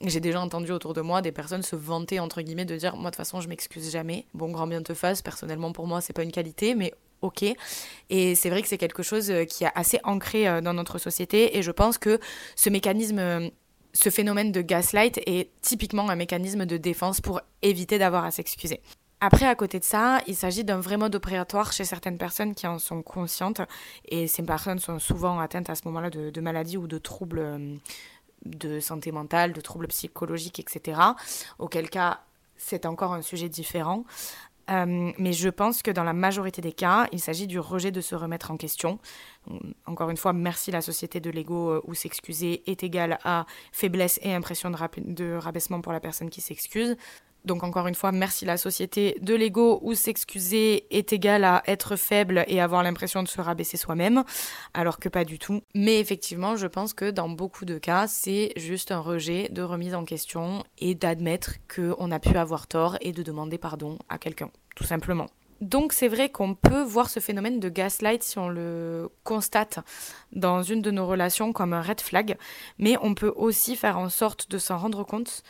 J'ai 0.00 0.20
déjà 0.20 0.40
entendu 0.40 0.72
autour 0.72 0.94
de 0.94 1.00
moi 1.00 1.22
des 1.22 1.32
personnes 1.32 1.62
se 1.62 1.76
vanter, 1.76 2.18
entre 2.18 2.42
guillemets, 2.42 2.64
de 2.64 2.71
dire 2.76 2.96
moi 2.96 3.10
de 3.10 3.16
toute 3.16 3.16
façon 3.16 3.40
je 3.40 3.48
m'excuse 3.48 3.90
jamais. 3.90 4.26
Bon 4.34 4.50
grand 4.50 4.66
bien 4.66 4.82
te 4.82 4.94
fasse, 4.94 5.22
personnellement 5.22 5.72
pour 5.72 5.86
moi 5.86 6.00
c'est 6.00 6.12
pas 6.12 6.22
une 6.22 6.32
qualité, 6.32 6.74
mais 6.74 6.92
ok. 7.22 7.44
Et 8.10 8.34
c'est 8.34 8.50
vrai 8.50 8.62
que 8.62 8.68
c'est 8.68 8.78
quelque 8.78 9.02
chose 9.02 9.30
euh, 9.30 9.44
qui 9.44 9.64
est 9.64 9.70
assez 9.74 10.00
ancré 10.04 10.48
euh, 10.48 10.60
dans 10.60 10.74
notre 10.74 10.98
société 10.98 11.56
et 11.56 11.62
je 11.62 11.70
pense 11.70 11.98
que 11.98 12.18
ce 12.56 12.70
mécanisme 12.70 13.18
euh, 13.18 13.48
ce 13.94 14.10
phénomène 14.10 14.52
de 14.52 14.62
gaslight 14.62 15.20
est 15.26 15.50
typiquement 15.60 16.08
un 16.08 16.16
mécanisme 16.16 16.64
de 16.64 16.76
défense 16.78 17.20
pour 17.20 17.40
éviter 17.60 17.98
d'avoir 17.98 18.24
à 18.24 18.30
s'excuser. 18.30 18.80
Après, 19.20 19.46
à 19.46 19.54
côté 19.54 19.78
de 19.78 19.84
ça, 19.84 20.20
il 20.26 20.34
s'agit 20.34 20.64
d'un 20.64 20.80
vrai 20.80 20.96
mode 20.96 21.14
opératoire 21.14 21.72
chez 21.72 21.84
certaines 21.84 22.18
personnes 22.18 22.54
qui 22.54 22.66
en 22.66 22.78
sont 22.78 23.02
conscientes. 23.02 23.60
Et 24.08 24.26
ces 24.26 24.42
personnes 24.42 24.78
sont 24.78 24.98
souvent 24.98 25.38
atteintes 25.38 25.70
à 25.70 25.74
ce 25.74 25.82
moment-là 25.84 26.10
de, 26.10 26.30
de 26.30 26.40
maladies 26.40 26.78
ou 26.78 26.88
de 26.88 26.98
troubles 26.98 27.78
de 28.44 28.80
santé 28.80 29.12
mentale, 29.12 29.52
de 29.52 29.60
troubles 29.60 29.88
psychologiques, 29.88 30.60
etc. 30.60 31.00
Auquel 31.58 31.90
cas, 31.90 32.20
c'est 32.62 32.86
encore 32.86 33.12
un 33.12 33.22
sujet 33.22 33.48
différent. 33.48 34.04
Euh, 34.70 35.12
mais 35.18 35.32
je 35.32 35.48
pense 35.48 35.82
que 35.82 35.90
dans 35.90 36.04
la 36.04 36.12
majorité 36.12 36.62
des 36.62 36.72
cas, 36.72 37.08
il 37.10 37.20
s'agit 37.20 37.46
du 37.48 37.58
rejet 37.58 37.90
de 37.90 38.00
se 38.00 38.14
remettre 38.14 38.50
en 38.50 38.56
question. 38.56 39.00
Encore 39.86 40.10
une 40.10 40.16
fois, 40.16 40.32
merci 40.32 40.70
la 40.70 40.80
société 40.80 41.20
de 41.20 41.30
l'ego 41.30 41.70
euh, 41.70 41.80
où 41.84 41.94
s'excuser 41.94 42.62
est 42.70 42.84
égal 42.84 43.18
à 43.24 43.46
faiblesse 43.72 44.20
et 44.22 44.32
impression 44.32 44.70
de, 44.70 44.76
de 44.98 45.34
rabaissement 45.34 45.80
pour 45.80 45.92
la 45.92 46.00
personne 46.00 46.30
qui 46.30 46.40
s'excuse. 46.40 46.96
Donc 47.44 47.64
encore 47.64 47.88
une 47.88 47.94
fois, 47.94 48.12
merci 48.12 48.44
la 48.44 48.56
société 48.56 49.18
de 49.20 49.34
l'ego 49.34 49.80
où 49.82 49.94
s'excuser 49.94 50.86
est 50.96 51.12
égal 51.12 51.44
à 51.44 51.62
être 51.66 51.96
faible 51.96 52.44
et 52.46 52.60
avoir 52.60 52.82
l'impression 52.82 53.22
de 53.22 53.28
se 53.28 53.40
rabaisser 53.40 53.76
soi-même, 53.76 54.22
alors 54.74 54.98
que 54.98 55.08
pas 55.08 55.24
du 55.24 55.38
tout. 55.38 55.62
Mais 55.74 55.98
effectivement, 55.98 56.56
je 56.56 56.66
pense 56.66 56.94
que 56.94 57.10
dans 57.10 57.28
beaucoup 57.28 57.64
de 57.64 57.78
cas, 57.78 58.06
c'est 58.06 58.52
juste 58.56 58.92
un 58.92 59.00
rejet 59.00 59.48
de 59.50 59.62
remise 59.62 59.94
en 59.94 60.04
question 60.04 60.64
et 60.78 60.94
d'admettre 60.94 61.54
qu'on 61.74 62.10
a 62.12 62.18
pu 62.20 62.36
avoir 62.36 62.66
tort 62.68 62.96
et 63.00 63.12
de 63.12 63.22
demander 63.22 63.58
pardon 63.58 63.98
à 64.08 64.18
quelqu'un, 64.18 64.50
tout 64.76 64.84
simplement. 64.84 65.26
Donc 65.60 65.92
c'est 65.92 66.08
vrai 66.08 66.28
qu'on 66.28 66.56
peut 66.56 66.82
voir 66.82 67.08
ce 67.08 67.20
phénomène 67.20 67.60
de 67.60 67.68
gaslight 67.68 68.24
si 68.24 68.36
on 68.38 68.48
le 68.48 69.08
constate 69.22 69.78
dans 70.32 70.62
une 70.62 70.82
de 70.82 70.90
nos 70.90 71.06
relations 71.06 71.52
comme 71.52 71.72
un 71.72 71.82
red 71.82 72.00
flag, 72.00 72.36
mais 72.78 72.96
on 73.00 73.14
peut 73.14 73.32
aussi 73.36 73.76
faire 73.76 73.96
en 73.96 74.08
sorte 74.08 74.50
de 74.50 74.58
s'en 74.58 74.76
rendre 74.76 75.04
compte 75.04 75.44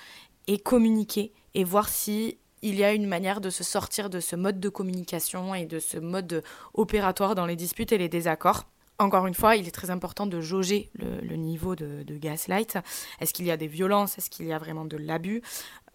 et 0.48 0.59
communiquer 0.59 1.33
et 1.54 1.64
voir 1.64 1.88
si 1.88 2.38
il 2.62 2.76
y 2.76 2.84
a 2.84 2.92
une 2.92 3.06
manière 3.06 3.40
de 3.40 3.50
se 3.50 3.64
sortir 3.64 4.08
de 4.08 4.20
ce 4.20 4.36
mode 4.36 4.60
de 4.60 4.68
communication 4.68 5.54
et 5.54 5.66
de 5.66 5.80
ce 5.80 5.98
mode 5.98 6.42
opératoire 6.74 7.34
dans 7.34 7.46
les 7.46 7.56
disputes 7.56 7.92
et 7.92 7.98
les 7.98 8.08
désaccords. 8.08 8.64
Encore 8.98 9.26
une 9.26 9.34
fois, 9.34 9.56
il 9.56 9.66
est 9.66 9.72
très 9.72 9.90
important 9.90 10.26
de 10.26 10.40
jauger 10.40 10.88
le, 10.94 11.34
niveau 11.34 11.74
de, 11.74 12.04
gaslight. 12.18 12.78
Est-ce 13.20 13.32
qu'il 13.32 13.46
y 13.46 13.50
a 13.50 13.56
des 13.56 13.66
violences? 13.66 14.16
Est-ce 14.16 14.30
qu'il 14.30 14.46
y 14.46 14.52
a 14.52 14.58
vraiment 14.58 14.84
de 14.84 14.96
l'abus? 14.96 15.42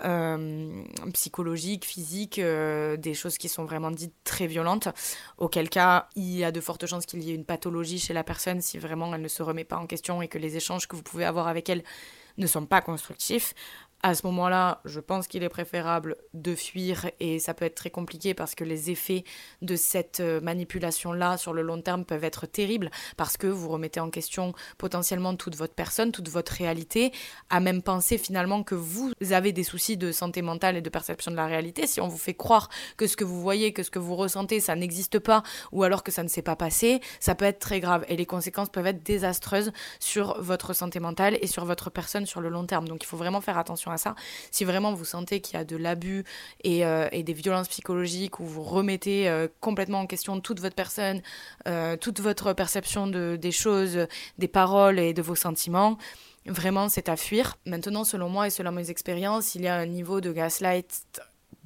Euh, 0.03 0.83
psychologique, 1.13 1.85
physique, 1.85 2.37
euh, 2.37 2.97
des 2.97 3.13
choses 3.13 3.37
qui 3.37 3.49
sont 3.49 3.63
vraiment 3.63 3.89
dites 3.91 4.13
très 4.23 4.45
violentes 4.45 4.89
Auquel 5.37 5.69
cas, 5.69 6.09
il 6.15 6.35
y 6.37 6.43
a 6.43 6.51
de 6.51 6.59
fortes 6.59 6.85
chances 6.85 7.05
qu'il 7.05 7.23
y 7.23 7.31
ait 7.31 7.35
une 7.35 7.45
pathologie 7.45 7.97
chez 7.97 8.13
la 8.13 8.23
personne 8.23 8.61
si 8.61 8.77
vraiment 8.77 9.15
elle 9.15 9.21
ne 9.21 9.27
se 9.27 9.41
remet 9.41 9.63
pas 9.63 9.77
en 9.77 9.87
question 9.87 10.21
et 10.21 10.27
que 10.27 10.37
les 10.37 10.57
échanges 10.57 10.87
que 10.87 10.95
vous 10.95 11.01
pouvez 11.01 11.25
avoir 11.25 11.47
avec 11.47 11.69
elle 11.69 11.83
ne 12.37 12.45
sont 12.45 12.65
pas 12.65 12.81
constructifs 12.81 13.55
à 14.03 14.13
ce 14.13 14.27
moment-là, 14.27 14.81
je 14.85 14.99
pense 14.99 15.27
qu'il 15.27 15.41
est 15.43 15.49
préférable 15.49 16.17
de 16.35 16.53
fuir 16.53 17.09
et 17.19 17.39
ça 17.39 17.55
peut 17.55 17.65
être 17.65 17.75
très 17.75 17.89
compliqué 17.89 18.35
parce 18.35 18.53
que 18.53 18.63
les 18.63 18.91
effets 18.91 19.23
de 19.63 19.75
cette 19.75 20.19
euh, 20.19 20.39
manipulation-là 20.39 21.37
sur 21.37 21.51
le 21.51 21.63
long 21.63 21.81
terme 21.81 22.05
peuvent 22.05 22.23
être 22.23 22.45
terribles 22.45 22.91
parce 23.17 23.37
que 23.37 23.47
vous 23.47 23.69
remettez 23.69 23.99
en 23.99 24.11
question 24.11 24.53
potentiellement 24.77 25.35
toute 25.35 25.55
votre 25.55 25.73
personne, 25.73 26.11
toute 26.11 26.29
votre 26.29 26.51
réalité, 26.53 27.11
à 27.49 27.59
même 27.59 27.81
penser 27.81 28.19
finalement 28.19 28.61
que 28.61 28.75
vous 28.75 29.11
avez 29.31 29.51
des 29.51 29.63
soucis 29.63 29.97
de 29.97 30.11
santé 30.11 30.43
mentale 30.43 30.77
et 30.77 30.81
de 30.81 30.89
perception 30.89 31.31
de 31.31 31.35
la 31.35 31.47
réalité. 31.47 31.87
Si 31.87 31.99
on 31.99 32.07
vous 32.07 32.17
fait 32.17 32.35
croire 32.35 32.69
que 32.97 33.07
ce 33.07 33.17
que 33.17 33.23
vous 33.23 33.41
voyez, 33.41 33.73
que 33.73 33.81
ce 33.81 33.89
que 33.89 33.99
vous 33.99 34.15
ressentez, 34.15 34.59
ça 34.59 34.75
n'existe 34.75 35.17
pas 35.17 35.41
ou 35.71 35.83
alors 35.83 36.03
que 36.03 36.11
ça 36.11 36.21
ne 36.21 36.27
s'est 36.27 36.43
pas 36.43 36.55
passé, 36.55 37.01
ça 37.19 37.33
peut 37.33 37.45
être 37.45 37.59
très 37.59 37.79
grave 37.79 38.05
et 38.09 38.15
les 38.15 38.27
conséquences 38.27 38.69
peuvent 38.69 38.87
être 38.87 39.03
désastreuses 39.03 39.71
sur 39.99 40.39
votre 40.39 40.73
santé 40.73 40.99
mentale 40.99 41.39
et 41.41 41.47
sur 41.47 41.65
votre 41.65 41.89
personne 41.89 42.27
sur 42.27 42.41
le 42.41 42.49
long 42.49 42.65
terme. 42.65 42.87
Donc 42.87 43.03
il 43.03 43.07
faut 43.07 43.17
vraiment 43.17 43.41
faire 43.41 43.57
attention 43.57 43.86
à 43.91 43.97
ça. 43.97 44.15
Si 44.51 44.65
vraiment 44.65 44.93
vous 44.93 45.05
sentez 45.05 45.41
qu'il 45.41 45.57
y 45.57 45.61
a 45.61 45.65
de 45.65 45.77
l'abus 45.77 46.23
et, 46.63 46.85
euh, 46.85 47.07
des 47.09 47.33
violences 47.33 47.67
psychologiques, 47.67 48.39
où 48.39 48.45
vous 48.45 48.63
remettez 48.63 49.27
euh, 49.29 49.47
complètement 49.59 49.99
en 49.99 50.07
question 50.07 50.39
toute 50.39 50.59
votre 50.59 50.75
personne, 50.75 51.21
euh, 51.67 51.97
toute 51.97 52.19
votre 52.19 52.53
perception 52.53 53.07
de, 53.07 53.37
des 53.39 53.51
choses, 53.51 54.07
des 54.37 54.47
paroles 54.47 54.99
et 54.99 55.13
de 55.13 55.21
vos 55.21 55.35
sentiments, 55.35 55.97
vraiment 56.45 56.89
c'est 56.89 57.09
à 57.09 57.15
fuir. 57.15 57.57
Maintenant, 57.65 58.03
selon 58.03 58.29
moi 58.29 58.47
et 58.47 58.49
selon 58.49 58.71
mes 58.71 58.89
expériences, 58.89 59.55
il 59.55 59.61
y 59.61 59.67
a 59.67 59.75
un 59.75 59.85
niveau 59.85 60.21
de 60.21 60.31
gaslight 60.31 61.03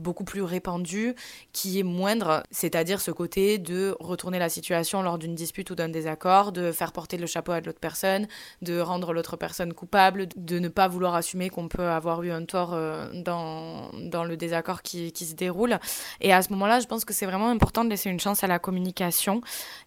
beaucoup 0.01 0.23
plus 0.23 0.41
répandu, 0.41 1.15
qui 1.53 1.79
est 1.79 1.83
moindre, 1.83 2.43
c'est-à-dire 2.51 2.99
ce 2.99 3.11
côté 3.11 3.57
de 3.57 3.95
retourner 3.99 4.39
la 4.39 4.49
situation 4.49 5.01
lors 5.01 5.17
d'une 5.17 5.35
dispute 5.35 5.69
ou 5.69 5.75
d'un 5.75 5.89
désaccord, 5.89 6.51
de 6.51 6.71
faire 6.71 6.91
porter 6.91 7.17
le 7.17 7.27
chapeau 7.27 7.51
à 7.51 7.61
l'autre 7.61 7.79
personne, 7.79 8.27
de 8.61 8.79
rendre 8.79 9.13
l'autre 9.13 9.37
personne 9.37 9.73
coupable, 9.73 10.27
de 10.35 10.59
ne 10.59 10.67
pas 10.67 10.87
vouloir 10.87 11.15
assumer 11.15 11.49
qu'on 11.49 11.67
peut 11.67 11.87
avoir 11.87 12.23
eu 12.23 12.31
un 12.31 12.45
tort 12.45 12.73
euh, 12.73 13.09
dans, 13.13 13.91
dans 13.93 14.23
le 14.23 14.37
désaccord 14.37 14.81
qui, 14.81 15.11
qui 15.11 15.25
se 15.25 15.35
déroule. 15.35 15.79
Et 16.19 16.33
à 16.33 16.41
ce 16.41 16.51
moment-là, 16.53 16.79
je 16.79 16.87
pense 16.87 17.05
que 17.05 17.13
c'est 17.13 17.25
vraiment 17.25 17.49
important 17.49 17.83
de 17.83 17.89
laisser 17.89 18.09
une 18.09 18.19
chance 18.19 18.43
à 18.43 18.47
la 18.47 18.59
communication 18.59 19.41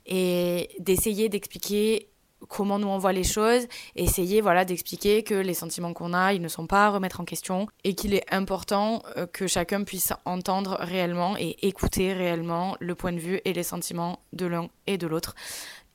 et 0.07 0.71
d'essayer 0.79 1.29
d'expliquer 1.29 2.09
comment 2.49 2.79
nous 2.79 2.89
on 2.89 2.99
voit 2.99 3.13
les 3.13 3.25
choses, 3.25 3.67
essayer 3.97 4.41
voilà 4.41 4.65
d'expliquer 4.65 5.23
que 5.23 5.35
les 5.35 5.55
sentiments 5.55 5.93
qu'on 5.93 6.13
a, 6.13 6.33
ils 6.33 6.43
ne 6.43 6.49
sont 6.49 6.67
pas 6.67 6.87
à 6.87 6.91
remettre 6.91 7.21
en 7.21 7.25
question 7.25 7.67
et 7.85 7.95
qu'il 7.95 8.15
est 8.15 8.25
important 8.33 9.03
euh, 9.17 9.27
que 9.27 9.47
chacun 9.47 9.85
puisse 9.85 10.13
entendre 10.25 10.77
réellement 10.81 11.37
et 11.37 11.57
écouter 11.63 12.13
réellement 12.13 12.77
le 12.81 12.95
point 12.95 13.13
de 13.13 13.19
vue 13.19 13.41
et 13.45 13.53
les 13.53 13.63
sentiments 13.63 14.21
de 14.33 14.47
l'un 14.47 14.69
et 14.87 14.99
de 14.99 15.07
l'autre. 15.07 15.35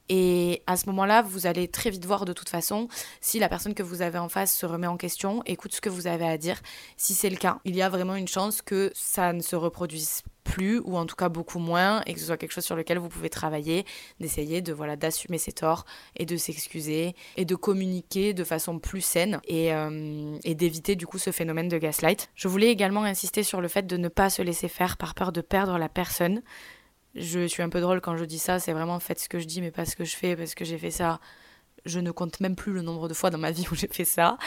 Et 0.09 0.63
à 0.65 0.75
ce 0.75 0.88
moment-là, 0.88 1.21
vous 1.21 1.45
allez 1.45 1.67
très 1.67 1.91
vite 1.91 2.03
voir 2.05 2.25
de 2.25 2.33
toute 2.33 2.49
façon 2.49 2.88
si 3.21 3.38
la 3.38 3.47
personne 3.47 3.75
que 3.75 3.83
vous 3.83 4.01
avez 4.01 4.17
en 4.17 4.27
face 4.27 4.55
se 4.55 4.65
remet 4.65 4.88
en 4.88 4.97
question, 4.97 5.43
écoute 5.45 5.73
ce 5.73 5.81
que 5.81 5.89
vous 5.89 6.07
avez 6.07 6.27
à 6.27 6.38
dire. 6.38 6.59
Si 6.97 7.13
c'est 7.13 7.29
le 7.29 7.38
cas, 7.38 7.59
il 7.63 7.75
y 7.75 7.83
a 7.83 7.89
vraiment 7.89 8.15
une 8.15 8.27
chance 8.27 8.63
que 8.63 8.91
ça 8.95 9.33
ne 9.33 9.41
se 9.41 9.55
reproduise 9.55 10.23
plus 10.49 10.79
ou 10.79 10.97
en 10.97 11.05
tout 11.05 11.15
cas 11.15 11.29
beaucoup 11.29 11.59
moins 11.59 12.01
et 12.05 12.13
que 12.13 12.19
ce 12.19 12.25
soit 12.25 12.38
quelque 12.38 12.51
chose 12.51 12.65
sur 12.65 12.75
lequel 12.75 12.97
vous 12.97 13.09
pouvez 13.09 13.29
travailler, 13.29 13.85
d'essayer 14.19 14.62
de 14.62 14.73
voilà 14.73 14.95
d'assumer 14.95 15.38
ses 15.38 15.51
torts 15.51 15.85
et 16.17 16.25
de 16.25 16.35
s'excuser 16.38 17.15
et 17.38 17.45
de 17.45 17.55
communiquer 17.55 18.33
de 18.33 18.43
façon 18.43 18.79
plus 18.79 19.01
saine 19.01 19.39
et, 19.47 19.73
euh, 19.73 20.38
et 20.43 20.55
d'éviter 20.55 20.95
du 20.95 21.05
coup 21.05 21.19
ce 21.19 21.31
phénomène 21.31 21.67
de 21.67 21.77
gaslight. 21.77 22.29
Je 22.35 22.47
voulais 22.47 22.69
également 22.69 23.03
insister 23.03 23.43
sur 23.43 23.62
le 23.62 23.67
fait 23.67 23.85
de 23.85 23.97
ne 23.97 24.07
pas 24.07 24.29
se 24.29 24.41
laisser 24.41 24.67
faire 24.67 24.97
par 24.97 25.13
peur 25.13 25.31
de 25.31 25.41
perdre 25.41 25.77
la 25.77 25.89
personne 25.89 26.41
je 27.15 27.47
suis 27.47 27.63
un 27.63 27.69
peu 27.69 27.81
drôle 27.81 28.01
quand 28.01 28.15
je 28.17 28.25
dis 28.25 28.39
ça, 28.39 28.59
c'est 28.59 28.71
vraiment 28.71 28.99
faites 28.99 29.19
ce 29.19 29.27
que 29.29 29.39
je 29.39 29.45
dis, 29.45 29.62
mais 29.62 29.71
pas 29.71 29.85
ce 29.85 29.95
que 29.95 30.05
je 30.05 30.15
fais, 30.15 30.35
parce 30.35 30.53
que 30.53 30.63
j'ai 30.63 30.77
fait 30.77 30.91
ça 30.91 31.19
je 31.89 31.99
ne 31.99 32.12
compte 32.12 32.39
même 32.39 32.56
plus 32.56 32.71
le 32.71 32.82
nombre 32.82 33.08
de 33.08 33.13
fois 33.13 33.30
dans 33.30 33.38
ma 33.38 33.52
vie 33.52 33.65
où 33.71 33.75
j'ai 33.75 33.88
fait 33.88 34.06
ça. 34.06 34.38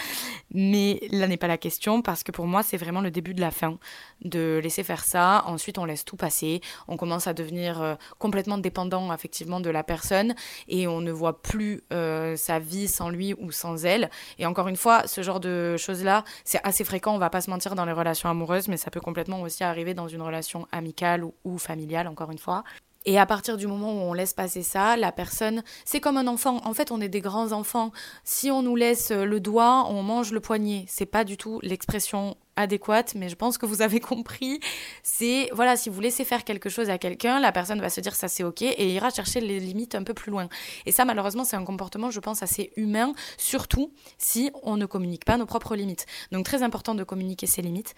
Mais 0.52 1.00
là 1.10 1.26
n'est 1.26 1.36
pas 1.36 1.48
la 1.48 1.58
question 1.58 2.02
parce 2.02 2.22
que 2.22 2.32
pour 2.32 2.46
moi, 2.46 2.62
c'est 2.62 2.76
vraiment 2.76 3.00
le 3.00 3.10
début 3.10 3.34
de 3.34 3.40
la 3.40 3.50
fin. 3.50 3.78
De 4.24 4.60
laisser 4.62 4.82
faire 4.84 5.04
ça. 5.04 5.42
Ensuite, 5.46 5.78
on 5.78 5.84
laisse 5.84 6.04
tout 6.04 6.16
passer. 6.16 6.60
On 6.88 6.96
commence 6.96 7.26
à 7.26 7.34
devenir 7.34 7.82
euh, 7.82 7.94
complètement 8.18 8.58
dépendant, 8.58 9.12
effectivement, 9.12 9.60
de 9.60 9.70
la 9.70 9.82
personne. 9.82 10.34
Et 10.68 10.86
on 10.86 11.00
ne 11.00 11.12
voit 11.12 11.42
plus 11.42 11.82
euh, 11.92 12.36
sa 12.36 12.58
vie 12.58 12.88
sans 12.88 13.10
lui 13.10 13.34
ou 13.34 13.50
sans 13.50 13.84
elle. 13.84 14.10
Et 14.38 14.46
encore 14.46 14.68
une 14.68 14.76
fois, 14.76 15.06
ce 15.06 15.22
genre 15.22 15.40
de 15.40 15.76
choses-là, 15.76 16.24
c'est 16.44 16.60
assez 16.64 16.84
fréquent. 16.84 17.14
On 17.14 17.18
va 17.18 17.30
pas 17.30 17.40
se 17.40 17.50
mentir 17.50 17.74
dans 17.74 17.84
les 17.84 17.92
relations 17.92 18.28
amoureuses, 18.28 18.68
mais 18.68 18.76
ça 18.76 18.90
peut 18.90 19.00
complètement 19.00 19.42
aussi 19.42 19.64
arriver 19.64 19.94
dans 19.94 20.08
une 20.08 20.22
relation 20.22 20.66
amicale 20.72 21.24
ou 21.44 21.58
familiale, 21.58 22.06
encore 22.08 22.30
une 22.30 22.38
fois. 22.38 22.64
Et 23.04 23.18
à 23.18 23.26
partir 23.26 23.56
du 23.56 23.66
moment 23.66 23.92
où 23.92 23.98
on 23.98 24.12
laisse 24.12 24.32
passer 24.32 24.62
ça, 24.62 24.96
la 24.96 25.12
personne, 25.12 25.62
c'est 25.84 26.00
comme 26.00 26.16
un 26.16 26.26
enfant. 26.26 26.60
En 26.64 26.74
fait, 26.74 26.90
on 26.92 27.00
est 27.00 27.08
des 27.08 27.20
grands 27.20 27.52
enfants. 27.52 27.92
Si 28.24 28.50
on 28.50 28.62
nous 28.62 28.76
laisse 28.76 29.10
le 29.10 29.40
doigt, 29.40 29.86
on 29.88 30.02
mange 30.02 30.32
le 30.32 30.40
poignet. 30.40 30.84
C'est 30.88 31.06
pas 31.06 31.24
du 31.24 31.36
tout 31.36 31.58
l'expression 31.62 32.36
adéquate, 32.56 33.14
mais 33.14 33.28
je 33.28 33.34
pense 33.34 33.58
que 33.58 33.66
vous 33.66 33.82
avez 33.82 34.00
compris. 34.12 34.60
C'est, 35.02 35.48
voilà, 35.52 35.76
si 35.76 35.90
vous 35.90 36.00
laissez 36.00 36.24
faire 36.24 36.44
quelque 36.44 36.68
chose 36.68 36.90
à 36.90 36.98
quelqu'un, 36.98 37.40
la 37.40 37.52
personne 37.52 37.80
va 37.80 37.90
se 37.90 38.00
dire 38.00 38.14
ça 38.14 38.28
c'est 38.28 38.44
ok 38.44 38.62
et 38.62 38.92
ira 38.92 39.10
chercher 39.10 39.40
les 39.40 39.60
limites 39.60 39.94
un 39.94 40.02
peu 40.02 40.14
plus 40.14 40.30
loin. 40.30 40.48
Et 40.86 40.92
ça, 40.92 41.04
malheureusement, 41.04 41.44
c'est 41.44 41.56
un 41.56 41.64
comportement, 41.64 42.10
je 42.10 42.20
pense, 42.20 42.42
assez 42.42 42.72
humain, 42.76 43.12
surtout 43.36 43.92
si 44.18 44.50
on 44.62 44.76
ne 44.76 44.86
communique 44.86 45.24
pas 45.24 45.36
nos 45.36 45.46
propres 45.46 45.76
limites. 45.76 46.06
Donc, 46.30 46.44
très 46.44 46.62
important 46.62 46.94
de 46.94 47.04
communiquer 47.04 47.46
ses 47.46 47.62
limites 47.62 47.94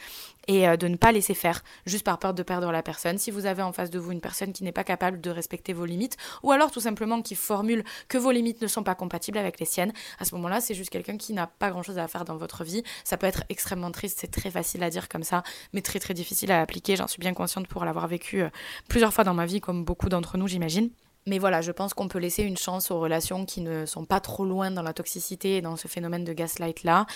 et 0.47 0.69
euh, 0.69 0.77
de 0.77 0.89
ne 0.89 0.97
pas 0.97 1.13
laisser 1.13 1.35
faire, 1.35 1.63
juste 1.87 2.05
par 2.05 2.19
peur 2.19 2.35
de 2.35 2.43
perdre 2.43 2.71
la 2.71 2.83
personne. 2.83 3.19
Si 3.19 3.31
vous 3.31 3.47
avez 3.47 3.63
en 3.63 3.73
face 3.73 3.91
de 3.91 3.99
vous 3.99 4.13
une 4.13 4.21
personne 4.21 4.53
qui 4.53 4.65
n'est 4.65 4.73
pas 4.73 4.85
capable 4.85 5.21
de 5.21 5.31
respecter 5.31 5.73
vos 5.73 5.85
limites, 5.85 6.17
ou 6.43 6.53
alors 6.53 6.71
tout 6.71 6.81
simplement 6.81 7.23
qui 7.23 7.35
formule 7.35 7.85
que 8.09 8.19
vos 8.19 8.31
limites 8.31 8.61
ne 8.63 8.67
sont 8.67 8.83
pas 8.83 8.95
compatibles 8.95 9.39
avec 9.39 9.59
les 9.61 9.67
siennes, 9.67 9.93
à 10.19 10.25
ce 10.25 10.35
moment-là, 10.35 10.61
c'est 10.61 10.75
juste 10.75 10.91
quelqu'un 10.91 11.17
qui 11.17 11.33
n'a 11.33 11.47
pas 11.47 11.71
grand-chose 11.71 11.99
à 11.99 12.09
faire 12.09 12.25
dans 12.25 12.37
votre 12.37 12.65
vie. 12.65 12.83
Ça 13.05 13.17
peut 13.17 13.27
être 13.27 13.45
extrêmement 13.49 13.91
triste, 13.91 14.19
c'est 14.21 14.31
très 14.31 14.44
facile 14.51 14.83
à 14.83 14.91
dire 14.91 15.09
comme 15.09 15.25
ça, 15.25 15.43
mais 15.73 15.83
très 15.83 15.99
très 15.99 16.15
difficile 16.15 16.53
à 16.53 16.61
appliquer. 16.61 16.97
J'en 16.97 17.09
suis 17.09 17.21
bien 17.21 17.35
consciente 17.35 17.67
pour 17.69 17.85
l'avoir 17.85 18.07
vécu 18.09 18.43
euh, 18.43 18.51
plusieurs 18.89 19.13
fois 19.13 19.25
dans 19.25 19.35
ma 19.35 19.47
vie, 19.47 19.61
comme 19.61 19.85
beaucoup 19.85 20.09
d'entre 20.09 20.39
nous, 20.39 20.49
j'imagine. 20.49 20.91
Mais 21.27 21.39
voilà, 21.39 21.63
je 21.63 21.73
pense 21.73 21.95
qu'on 21.95 22.09
peut 22.09 22.19
laisser 22.19 22.43
une 22.43 22.57
chance 22.57 22.91
aux 22.91 23.01
relations 23.01 23.47
qui 23.47 23.63
ne 23.63 23.87
sont 23.87 24.05
pas 24.05 24.21
trop 24.21 24.45
loin 24.45 24.71
dans 24.71 24.83
la 24.83 24.93
toxicité 24.93 25.57
et 25.57 25.63
dans 25.63 25.77
ce 25.77 25.89
phénomène 25.89 26.25
de 26.25 26.33
gaslight-là, 26.33 27.07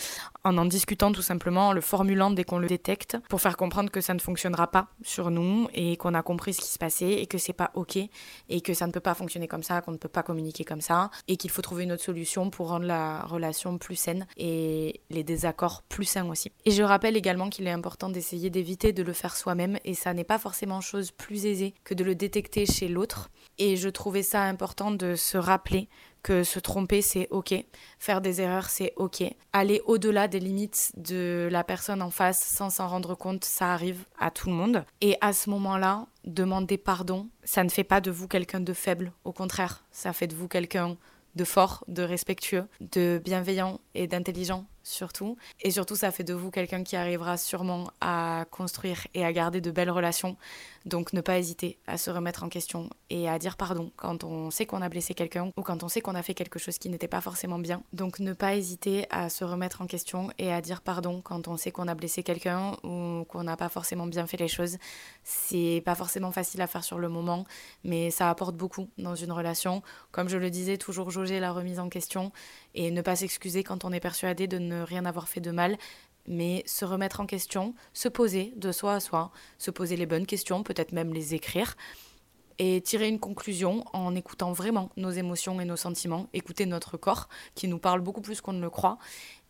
en 0.44 0.56
en 0.56 0.64
discutant 0.64 1.12
tout 1.12 1.22
simplement, 1.22 1.68
en 1.68 1.72
le 1.72 1.80
formulant 1.80 2.30
dès 2.30 2.44
qu'on 2.44 2.58
le 2.58 2.68
détecte, 2.68 3.18
pour 3.28 3.40
faire 3.40 3.56
comprendre 3.56 3.90
que 3.90 4.00
ça 4.00 4.14
ne 4.14 4.18
fonctionnera 4.18 4.66
pas 4.70 4.88
sur 5.02 5.30
nous 5.30 5.68
et 5.74 5.96
qu'on 5.96 6.14
a 6.14 6.22
compris 6.22 6.54
ce 6.54 6.60
qui 6.60 6.68
se 6.68 6.78
passait 6.78 7.12
et 7.12 7.26
que 7.26 7.36
c'est 7.38 7.52
pas 7.52 7.70
ok 7.74 7.98
et 8.48 8.60
que 8.62 8.72
ça 8.72 8.86
ne 8.86 8.92
peut 8.92 9.00
pas 9.00 9.14
fonctionner 9.14 9.46
comme 9.46 9.62
ça, 9.62 9.82
qu'on 9.82 9.92
ne 9.92 9.98
peut 9.98 10.08
pas 10.08 10.22
communiquer 10.22 10.64
comme 10.64 10.80
ça 10.80 11.10
et 11.28 11.36
qu'il 11.36 11.50
faut 11.50 11.62
trouver 11.62 11.84
une 11.84 11.92
autre 11.92 12.02
solution 12.02 12.50
pour 12.50 12.68
rendre 12.68 12.86
la 12.86 13.22
relation 13.22 13.76
plus 13.76 13.96
saine 13.96 14.26
et 14.36 15.02
les 15.10 15.22
désaccords 15.22 15.82
plus 15.82 16.04
sains 16.04 16.28
aussi. 16.28 16.50
Et 16.64 16.70
je 16.70 16.82
rappelle 16.82 17.16
également 17.16 17.50
qu'il 17.50 17.66
est 17.66 17.72
important 17.72 18.08
d'essayer 18.08 18.48
d'éviter 18.48 18.92
de 18.92 19.02
le 19.02 19.12
faire 19.12 19.36
soi-même 19.36 19.78
et 19.84 19.94
ça 19.94 20.14
n'est 20.14 20.24
pas 20.24 20.38
forcément 20.38 20.80
chose 20.80 21.10
plus 21.10 21.46
aisée 21.46 21.74
que 21.84 21.94
de 21.94 22.04
le 22.04 22.14
détecter 22.14 22.66
chez 22.66 22.88
l'autre. 22.88 23.30
Et 23.58 23.76
je 23.76 23.88
trouvais 23.88 24.22
ça 24.22 24.42
important 24.42 24.90
de 24.90 25.14
se 25.14 25.36
rappeler 25.36 25.88
que 26.22 26.44
se 26.44 26.58
tromper, 26.58 27.02
c'est 27.02 27.28
OK. 27.30 27.54
Faire 27.98 28.20
des 28.20 28.40
erreurs, 28.40 28.68
c'est 28.68 28.92
OK. 28.96 29.22
Aller 29.52 29.80
au-delà 29.86 30.28
des 30.28 30.40
limites 30.40 30.92
de 30.96 31.48
la 31.50 31.64
personne 31.64 32.02
en 32.02 32.10
face 32.10 32.40
sans 32.40 32.70
s'en 32.70 32.88
rendre 32.88 33.14
compte, 33.14 33.44
ça 33.44 33.72
arrive 33.72 34.04
à 34.18 34.30
tout 34.30 34.48
le 34.48 34.54
monde. 34.54 34.84
Et 35.00 35.16
à 35.20 35.32
ce 35.32 35.48
moment-là, 35.50 36.06
demander 36.24 36.76
pardon, 36.76 37.28
ça 37.44 37.64
ne 37.64 37.68
fait 37.68 37.84
pas 37.84 38.00
de 38.00 38.10
vous 38.10 38.28
quelqu'un 38.28 38.60
de 38.60 38.72
faible. 38.72 39.12
Au 39.24 39.32
contraire, 39.32 39.84
ça 39.90 40.12
fait 40.12 40.26
de 40.26 40.34
vous 40.34 40.48
quelqu'un 40.48 40.96
de 41.34 41.44
fort, 41.44 41.84
de 41.88 42.02
respectueux, 42.02 42.66
de 42.80 43.20
bienveillant 43.24 43.80
et 43.94 44.06
d'intelligent 44.06 44.66
surtout. 44.82 45.36
Et 45.60 45.70
surtout, 45.70 45.96
ça 45.96 46.10
fait 46.10 46.24
de 46.24 46.34
vous 46.34 46.50
quelqu'un 46.50 46.82
qui 46.82 46.96
arrivera 46.96 47.36
sûrement 47.36 47.90
à 48.00 48.44
construire 48.50 49.06
et 49.14 49.24
à 49.24 49.32
garder 49.32 49.60
de 49.60 49.70
belles 49.70 49.90
relations. 49.90 50.36
Donc 50.84 51.12
ne 51.12 51.20
pas 51.20 51.38
hésiter 51.38 51.78
à 51.86 51.98
se 51.98 52.10
remettre 52.10 52.44
en 52.44 52.48
question 52.48 52.88
et 53.10 53.28
à 53.28 53.38
dire 53.38 53.56
pardon 53.56 53.92
quand 53.96 54.24
on 54.24 54.50
sait 54.50 54.64
qu'on 54.64 54.80
a 54.80 54.88
blessé 54.88 55.12
quelqu'un 55.12 55.52
ou 55.56 55.62
quand 55.62 55.82
on 55.82 55.88
sait 55.88 56.00
qu'on 56.00 56.14
a 56.14 56.22
fait 56.22 56.34
quelque 56.34 56.58
chose 56.58 56.78
qui 56.78 56.88
n'était 56.88 57.08
pas 57.08 57.20
forcément 57.20 57.58
bien. 57.58 57.82
Donc 57.92 58.20
ne 58.20 58.32
pas 58.32 58.54
hésiter 58.54 59.06
à 59.10 59.28
se 59.28 59.44
remettre 59.44 59.82
en 59.82 59.86
question 59.86 60.30
et 60.38 60.50
à 60.50 60.62
dire 60.62 60.80
pardon 60.80 61.20
quand 61.20 61.46
on 61.46 61.58
sait 61.58 61.72
qu'on 61.72 61.88
a 61.88 61.94
blessé 61.94 62.22
quelqu'un 62.22 62.72
ou 62.84 63.24
qu'on 63.28 63.42
n'a 63.42 63.56
pas 63.56 63.68
forcément 63.68 64.06
bien 64.06 64.26
fait 64.26 64.38
les 64.38 64.48
choses. 64.48 64.78
C'est 65.24 65.82
pas 65.84 65.94
forcément 65.94 66.32
facile 66.32 66.62
à 66.62 66.66
faire 66.66 66.84
sur 66.84 66.98
le 66.98 67.08
moment, 67.08 67.44
mais 67.84 68.10
ça 68.10 68.30
apporte 68.30 68.56
beaucoup 68.56 68.88
dans 68.96 69.14
une 69.14 69.32
relation. 69.32 69.82
Comme 70.10 70.28
je 70.28 70.38
le 70.38 70.48
disais, 70.48 70.78
toujours 70.78 71.10
jauger 71.10 71.38
la 71.38 71.52
remise 71.52 71.80
en 71.80 71.90
question 71.90 72.32
et 72.74 72.90
ne 72.90 73.02
pas 73.02 73.16
s'excuser 73.16 73.64
quand 73.64 73.84
on 73.84 73.92
est 73.92 74.00
persuadé 74.00 74.46
de 74.46 74.58
ne 74.58 74.82
rien 74.82 75.04
avoir 75.04 75.28
fait 75.28 75.40
de 75.40 75.50
mal, 75.50 75.76
mais 76.26 76.62
se 76.66 76.84
remettre 76.84 77.20
en 77.20 77.26
question, 77.26 77.74
se 77.92 78.08
poser 78.08 78.52
de 78.56 78.70
soi 78.70 78.94
à 78.94 79.00
soi, 79.00 79.32
se 79.58 79.70
poser 79.70 79.96
les 79.96 80.06
bonnes 80.06 80.26
questions, 80.26 80.62
peut-être 80.62 80.92
même 80.92 81.12
les 81.12 81.34
écrire, 81.34 81.76
et 82.58 82.80
tirer 82.80 83.08
une 83.08 83.20
conclusion 83.20 83.84
en 83.92 84.14
écoutant 84.14 84.52
vraiment 84.52 84.90
nos 84.96 85.10
émotions 85.10 85.60
et 85.60 85.64
nos 85.64 85.76
sentiments, 85.76 86.28
écouter 86.32 86.66
notre 86.66 86.96
corps 86.96 87.28
qui 87.54 87.68
nous 87.68 87.78
parle 87.78 88.00
beaucoup 88.00 88.20
plus 88.20 88.40
qu'on 88.40 88.52
ne 88.52 88.60
le 88.60 88.70
croit, 88.70 88.98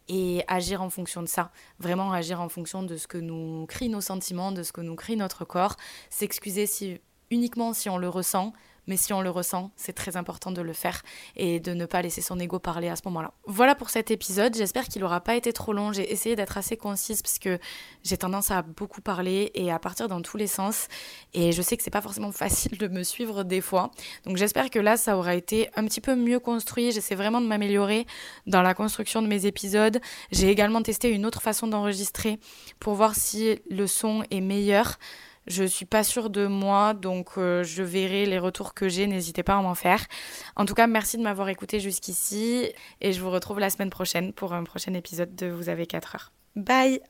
et 0.09 0.45
agir 0.49 0.83
en 0.83 0.89
fonction 0.89 1.23
de 1.23 1.29
ça, 1.29 1.51
vraiment 1.79 2.13
agir 2.13 2.41
en 2.41 2.49
fonction 2.49 2.83
de 2.83 2.97
ce 2.97 3.07
que 3.07 3.19
nous 3.19 3.67
crient 3.67 3.91
nos 3.91 4.01
sentiments, 4.01 4.53
de 4.53 4.63
ce 4.63 4.73
que 4.73 4.81
nous 4.81 4.95
crie 4.95 5.17
notre 5.17 5.45
corps, 5.45 5.77
s'excuser 6.11 7.01
uniquement 7.31 7.75
si 7.75 7.91
on 7.91 7.99
le 7.99 8.09
ressent, 8.09 8.53
mais 8.89 8.97
si 8.97 9.13
on 9.13 9.21
le 9.21 9.31
ressent, 9.31 9.71
c'est 9.77 9.93
très 9.93 10.17
important 10.17 10.51
de 10.51 10.61
le 10.61 10.73
faire 10.73 11.03
et 11.37 11.61
de 11.61 11.75
ne 11.75 11.87
pas 11.87 12.03
laisser 12.03 12.23
son 12.23 12.41
ego 12.41 12.59
parler 12.59 12.89
à 12.89 12.97
ce 12.97 13.03
moment-là. 13.05 13.33
Voilà 13.47 13.75
pour 13.77 13.91
cet 13.91 14.11
épisode, 14.11 14.57
j'espère 14.57 14.87
qu'il 14.89 15.03
n'aura 15.03 15.21
pas 15.21 15.37
été 15.37 15.53
trop 15.53 15.73
long, 15.73 15.93
j'ai 15.93 16.11
essayé 16.11 16.35
d'être 16.35 16.59
assez 16.59 16.77
concise 16.77 17.23
parce 17.23 17.39
que 17.39 17.59
j'ai 18.03 18.17
tendance 18.17 18.51
à 18.51 18.63
beaucoup 18.63 19.01
parler 19.01 19.53
et 19.55 19.71
à 19.71 19.79
partir 19.79 20.09
dans 20.09 20.23
tous 20.23 20.37
les 20.37 20.47
sens 20.47 20.89
et 21.35 21.53
je 21.53 21.63
sais 21.63 21.77
que 21.77 21.83
c'est 21.83 21.91
pas 21.91 22.01
forcément 22.01 22.33
facile 22.33 22.79
de 22.79 22.89
me 22.89 23.03
suivre 23.05 23.45
des 23.45 23.61
fois. 23.61 23.91
Donc 24.25 24.39
j'espère 24.39 24.71
que 24.71 24.79
là 24.79 24.97
ça 24.97 25.17
aura 25.17 25.35
été 25.35 25.69
un 25.77 25.85
petit 25.85 26.01
peu 26.01 26.17
mieux 26.17 26.41
construit, 26.41 26.91
j'essaie 26.91 27.15
vraiment 27.15 27.41
de 27.41 27.47
m'améliorer 27.47 28.07
dans 28.47 28.63
la 28.63 28.75
construction 28.75 29.23
de 29.23 29.29
mes 29.29 29.47
épisodes. 29.47 30.01
J'ai 30.33 30.49
également 30.49 30.83
testé 30.83 31.11
une 31.11 31.27
autre 31.27 31.43
façon 31.43 31.67
d'enregistrer 31.67 32.41
pour 32.81 32.95
voir 32.95 33.15
si 33.15 33.61
le 33.71 33.87
son 33.87 34.25
est 34.31 34.41
meilleur. 34.41 34.99
Je 35.49 35.65
suis 35.65 35.87
pas 35.87 36.05
sûre 36.05 36.31
de 36.31 36.47
moi, 36.47 36.95
donc 36.95 37.31
euh, 37.39 37.65
je 37.65 37.83
verrai 37.83 38.27
les 38.27 38.39
retours 38.39 38.75
que 38.75 38.89
j'ai. 38.89 39.07
N'hésitez 39.07 39.43
pas 39.43 39.55
à 39.55 39.63
m'en 39.63 39.75
faire. 39.75 40.05
En 40.57 40.67
tout 40.67 40.75
cas, 40.75 40.87
merci 40.87 41.17
de 41.17 41.23
m'avoir 41.23 41.49
écouté 41.49 41.81
jusqu'ici 41.81 42.71
et 43.01 43.13
je 43.13 43.21
vous 43.21 43.31
retrouve 43.31 43.59
la 43.59 43.71
semaine 43.71 43.91
prochaine 43.91 44.33
pour 44.33 44.53
un 44.53 44.65
prochain 44.65 44.93
épisode 44.95 45.35
de 45.35 45.47
Vous 45.47 45.69
avez 45.69 45.87
4 45.87 46.15
heures. 46.15 46.33
Bye 46.55 47.01